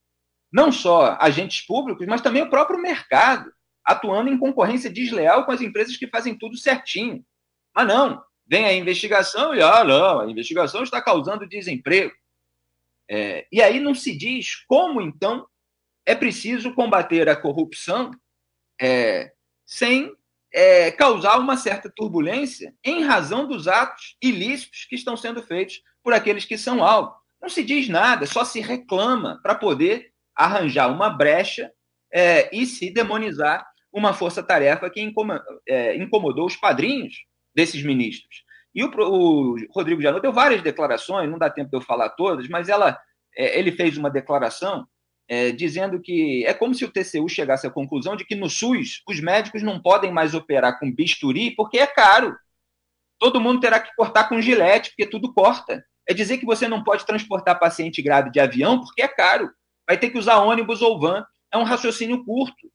não 0.54 0.72
só 0.72 1.18
agentes 1.20 1.66
públicos, 1.66 2.06
mas 2.06 2.22
também 2.22 2.44
o 2.44 2.50
próprio 2.50 2.80
mercado, 2.80 3.52
atuando 3.84 4.30
em 4.30 4.38
concorrência 4.38 4.92
desleal 4.92 5.44
com 5.44 5.54
as 5.54 5.62
empresas 5.62 5.98
que 5.98 6.06
fazem 6.06 6.38
tudo 6.38 6.56
certinho. 6.56 7.26
Mas 7.76 7.88
não, 7.88 8.22
vem 8.46 8.66
a 8.66 8.74
investigação 8.74 9.56
e, 9.56 9.62
ah, 9.64 9.84
não, 9.84 10.20
a 10.20 10.30
investigação 10.30 10.84
está 10.84 11.02
causando 11.02 11.48
desemprego. 11.48 12.14
É, 13.10 13.48
e 13.52 13.62
aí 13.62 13.80
não 13.80 13.94
se 13.94 14.16
diz 14.18 14.56
como, 14.68 15.02
então, 15.02 15.48
é 16.06 16.16
preciso 16.16 16.74
combater 16.74 17.28
a 17.30 17.36
corrupção 17.36 18.12
é, 18.82 19.32
sem 19.66 20.12
é, 20.54 20.92
causar 20.92 21.38
uma 21.40 21.58
certa 21.58 21.92
turbulência 21.94 22.74
em 22.84 23.04
razão 23.04 23.48
dos 23.48 23.68
atos 23.68 24.16
ilícitos 24.22 24.86
que 24.86 24.96
estão 24.96 25.18
sendo 25.18 25.42
feitos 25.42 25.82
por 26.04 26.14
aqueles 26.14 26.46
que 26.46 26.58
são 26.58 26.84
alvo. 26.84 27.14
Não 27.42 27.50
se 27.50 27.64
diz 27.64 27.90
nada, 27.90 28.26
só 28.26 28.46
se 28.46 28.60
reclama 28.60 29.40
para 29.42 29.56
poder 29.56 30.12
arranjar 30.36 30.92
uma 30.92 31.10
brecha 31.10 31.72
é, 32.12 32.50
e 32.56 32.66
se 32.66 32.90
demonizar 32.90 33.68
uma 33.92 34.14
força-tarefa 34.14 34.90
que 34.90 35.14
é, 35.68 35.96
incomodou 35.98 36.46
os 36.46 36.56
padrinhos 36.56 37.26
desses 37.54 37.84
ministros. 37.84 38.45
E 38.76 38.84
o, 38.84 38.90
o 38.90 39.56
Rodrigo 39.72 40.02
Janot 40.02 40.22
deu 40.22 40.34
várias 40.34 40.62
declarações, 40.62 41.30
não 41.30 41.40
dá 41.40 41.50
tempo 41.50 41.70
de 41.70 41.78
eu 41.78 41.82
falar 41.82 42.10
todas, 42.10 42.48
mas 42.50 42.68
ela, 42.68 43.00
é, 43.36 43.58
ele 43.58 43.72
fez 43.72 43.98
uma 43.98 44.10
declaração 44.10 44.86
é, 45.28 45.52
dizendo 45.52 46.00
que 46.00 46.46
é 46.46 46.54
como 46.54 46.76
se 46.76 46.86
o 46.86 46.92
TCU 46.92 47.28
chegasse 47.28 47.66
à 47.66 47.72
conclusão 47.72 48.16
de 48.16 48.26
que 48.26 48.36
no 48.36 48.50
SUS 48.50 49.02
os 49.08 49.20
médicos 49.20 49.64
não 49.64 49.82
podem 49.82 50.12
mais 50.12 50.34
operar 50.34 50.78
com 50.80 50.94
bisturi 50.94 51.52
porque 51.56 51.80
é 51.80 51.88
caro. 51.88 52.36
Todo 53.18 53.40
mundo 53.40 53.62
terá 53.62 53.80
que 53.80 53.96
cortar 53.96 54.28
com 54.28 54.42
gilete, 54.42 54.90
porque 54.90 55.10
tudo 55.10 55.34
corta. 55.34 55.84
É 56.08 56.14
dizer 56.14 56.38
que 56.38 56.46
você 56.46 56.68
não 56.68 56.84
pode 56.84 57.06
transportar 57.06 57.60
paciente 57.60 58.02
grave 58.02 58.30
de 58.30 58.40
avião 58.40 58.80
porque 58.82 59.02
é 59.02 59.08
caro. 59.08 59.50
Vai 59.88 59.98
ter 59.98 60.10
que 60.10 60.20
usar 60.20 60.40
ônibus 60.40 60.82
ou 60.82 61.00
van. 61.00 61.26
É 61.52 61.58
um 61.58 61.64
raciocínio 61.64 62.24
curto. 62.24 62.70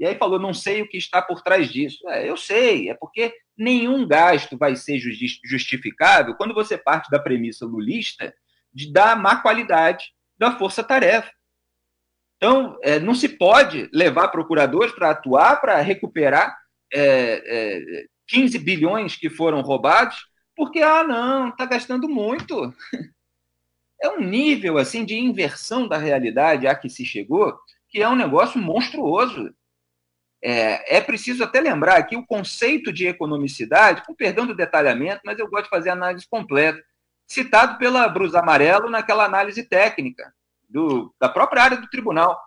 E 0.00 0.06
aí 0.06 0.14
falou, 0.14 0.38
não 0.38 0.54
sei 0.54 0.80
o 0.80 0.88
que 0.88 0.96
está 0.96 1.20
por 1.20 1.42
trás 1.42 1.70
disso. 1.70 2.08
É, 2.08 2.26
eu 2.26 2.34
sei, 2.34 2.88
é 2.88 2.94
porque 2.94 3.34
nenhum 3.56 4.08
gasto 4.08 4.56
vai 4.56 4.74
ser 4.74 4.98
justificável 5.44 6.34
quando 6.34 6.54
você 6.54 6.78
parte 6.78 7.10
da 7.10 7.18
premissa 7.18 7.66
lulista 7.66 8.34
de 8.72 8.90
dar 8.90 9.14
má 9.14 9.36
qualidade 9.36 10.06
da 10.38 10.56
força-tarefa. 10.56 11.30
Então, 12.36 12.78
é, 12.82 12.98
não 12.98 13.14
se 13.14 13.28
pode 13.28 13.90
levar 13.92 14.28
procuradores 14.28 14.94
para 14.94 15.10
atuar 15.10 15.60
para 15.60 15.78
recuperar 15.82 16.56
é, 16.90 17.42
é, 17.44 18.06
15 18.26 18.58
bilhões 18.58 19.16
que 19.16 19.28
foram 19.28 19.60
roubados, 19.60 20.26
porque, 20.56 20.80
ah, 20.80 21.04
não, 21.04 21.50
está 21.50 21.66
gastando 21.66 22.08
muito. 22.08 22.74
É 24.02 24.08
um 24.08 24.20
nível 24.22 24.78
assim 24.78 25.04
de 25.04 25.14
inversão 25.14 25.86
da 25.86 25.98
realidade 25.98 26.66
a 26.66 26.74
que 26.74 26.88
se 26.88 27.04
chegou, 27.04 27.54
que 27.90 28.00
é 28.00 28.08
um 28.08 28.16
negócio 28.16 28.58
monstruoso. 28.58 29.54
É, 30.42 30.96
é, 30.96 31.00
preciso 31.00 31.44
até 31.44 31.60
lembrar 31.60 31.96
aqui 31.96 32.16
o 32.16 32.26
conceito 32.26 32.92
de 32.92 33.06
economicidade, 33.06 34.02
com 34.06 34.14
perdão 34.14 34.46
do 34.46 34.54
detalhamento, 34.54 35.20
mas 35.24 35.38
eu 35.38 35.48
gosto 35.48 35.64
de 35.64 35.70
fazer 35.70 35.90
análise 35.90 36.26
completa, 36.28 36.82
citado 37.26 37.78
pela 37.78 38.08
Brus 38.08 38.34
Amarelo 38.34 38.88
naquela 38.88 39.24
análise 39.24 39.62
técnica 39.62 40.32
do, 40.68 41.14
da 41.20 41.28
própria 41.28 41.62
área 41.62 41.76
do 41.76 41.88
tribunal. 41.88 42.40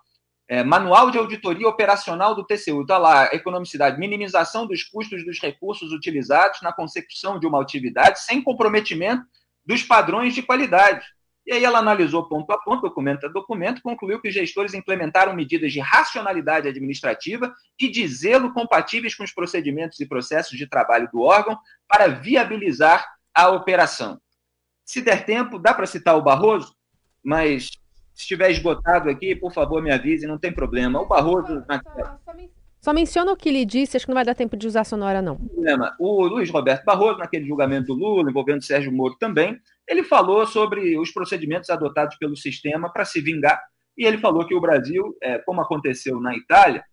É, 0.46 0.62
Manual 0.62 1.10
de 1.10 1.16
Auditoria 1.16 1.66
Operacional 1.66 2.34
do 2.34 2.44
TCU. 2.44 2.82
Está 2.82 2.98
lá, 2.98 3.26
economicidade, 3.32 3.98
minimização 3.98 4.66
dos 4.66 4.82
custos 4.82 5.24
dos 5.24 5.40
recursos 5.40 5.90
utilizados 5.90 6.60
na 6.60 6.70
consecução 6.70 7.38
de 7.38 7.46
uma 7.46 7.62
atividade 7.62 8.20
sem 8.20 8.42
comprometimento 8.42 9.24
dos 9.64 9.82
padrões 9.82 10.34
de 10.34 10.42
qualidade. 10.42 11.06
E 11.46 11.52
aí 11.52 11.64
ela 11.64 11.78
analisou 11.78 12.26
ponto 12.26 12.50
a 12.52 12.58
ponto, 12.58 12.82
documento 12.82 13.26
a 13.26 13.28
documento, 13.28 13.82
concluiu 13.82 14.20
que 14.20 14.28
os 14.28 14.34
gestores 14.34 14.72
implementaram 14.72 15.34
medidas 15.34 15.72
de 15.72 15.80
racionalidade 15.80 16.66
administrativa 16.66 17.54
e 17.78 17.90
de 17.90 18.06
zelo 18.08 18.52
compatíveis 18.52 19.14
com 19.14 19.24
os 19.24 19.32
procedimentos 19.32 20.00
e 20.00 20.06
processos 20.06 20.56
de 20.56 20.66
trabalho 20.66 21.08
do 21.12 21.20
órgão 21.20 21.58
para 21.86 22.08
viabilizar 22.08 23.06
a 23.34 23.50
operação. 23.50 24.18
Se 24.84 25.02
der 25.02 25.26
tempo, 25.26 25.58
dá 25.58 25.74
para 25.74 25.86
citar 25.86 26.16
o 26.16 26.22
Barroso, 26.22 26.74
mas 27.22 27.70
se 28.14 28.22
estiver 28.22 28.50
esgotado 28.50 29.10
aqui, 29.10 29.34
por 29.34 29.52
favor, 29.52 29.82
me 29.82 29.92
avise, 29.92 30.26
não 30.26 30.38
tem 30.38 30.52
problema. 30.52 31.00
O 31.00 31.06
Barroso. 31.06 31.64
Só 32.24 32.32
menciona 32.92 33.32
o 33.32 33.36
que 33.36 33.48
ele 33.48 33.64
disse, 33.64 33.96
acho 33.96 34.04
que 34.04 34.10
não 34.10 34.16
vai 34.16 34.24
dar 34.24 34.34
tempo 34.34 34.56
de 34.56 34.66
usar 34.66 34.84
sonora, 34.84 35.22
não. 35.22 35.38
O 35.98 36.26
Luiz 36.26 36.50
Roberto 36.50 36.84
Barroso, 36.84 37.18
naquele 37.18 37.46
julgamento 37.46 37.86
do 37.86 37.94
Lula, 37.94 38.30
envolvendo 38.30 38.62
Sérgio 38.62 38.92
Moro 38.92 39.16
também, 39.18 39.58
ele 39.88 40.02
falou 40.02 40.46
sobre 40.46 40.98
os 40.98 41.10
procedimentos 41.10 41.70
adotados 41.70 42.16
pelo 42.16 42.36
sistema 42.36 42.92
para 42.92 43.04
se 43.04 43.20
vingar, 43.20 43.62
e 43.96 44.04
ele 44.04 44.18
falou 44.18 44.46
que 44.46 44.54
o 44.54 44.60
Brasil, 44.60 45.16
é, 45.22 45.38
como 45.38 45.60
aconteceu 45.60 46.20
na 46.20 46.36
Itália, 46.36 46.84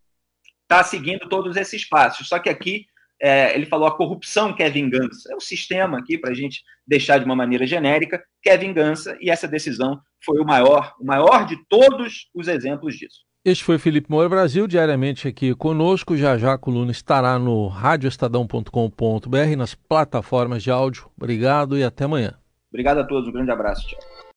está 0.61 0.83
seguindo 0.83 1.27
todos 1.27 1.57
esses 1.57 1.87
passos. 1.87 2.27
Só 2.27 2.39
que 2.39 2.49
aqui 2.49 2.85
é, 3.21 3.53
ele 3.53 3.65
falou 3.65 3.87
a 3.87 3.95
corrupção 3.95 4.53
quer 4.53 4.71
vingança. 4.71 5.31
É 5.31 5.35
o 5.35 5.39
sistema 5.39 5.99
aqui, 5.99 6.17
para 6.17 6.31
a 6.31 6.33
gente 6.33 6.63
deixar 6.87 7.19
de 7.19 7.25
uma 7.25 7.35
maneira 7.35 7.67
genérica, 7.67 8.23
quer 8.41 8.57
vingança, 8.57 9.17
e 9.19 9.29
essa 9.29 9.47
decisão 9.47 9.99
foi 10.23 10.39
o 10.39 10.45
maior, 10.45 10.95
o 10.99 11.05
maior 11.05 11.45
de 11.45 11.57
todos 11.67 12.29
os 12.33 12.47
exemplos 12.47 12.95
disso. 12.95 13.19
Este 13.43 13.63
foi 13.63 13.79
Felipe 13.79 14.11
Moura 14.11 14.29
Brasil, 14.29 14.67
diariamente 14.67 15.27
aqui 15.27 15.55
conosco. 15.55 16.15
Já 16.15 16.37
já 16.37 16.53
a 16.53 16.57
coluna 16.59 16.91
estará 16.91 17.39
no 17.39 17.67
radioestadão.com.br, 17.67 19.57
nas 19.57 19.73
plataformas 19.73 20.61
de 20.61 20.69
áudio. 20.69 21.09
Obrigado 21.17 21.75
e 21.75 21.83
até 21.83 22.03
amanhã. 22.03 22.35
Obrigado 22.71 22.99
a 22.99 23.03
todos, 23.03 23.27
um 23.27 23.31
grande 23.31 23.49
abraço. 23.49 23.87
Tchau. 23.87 23.99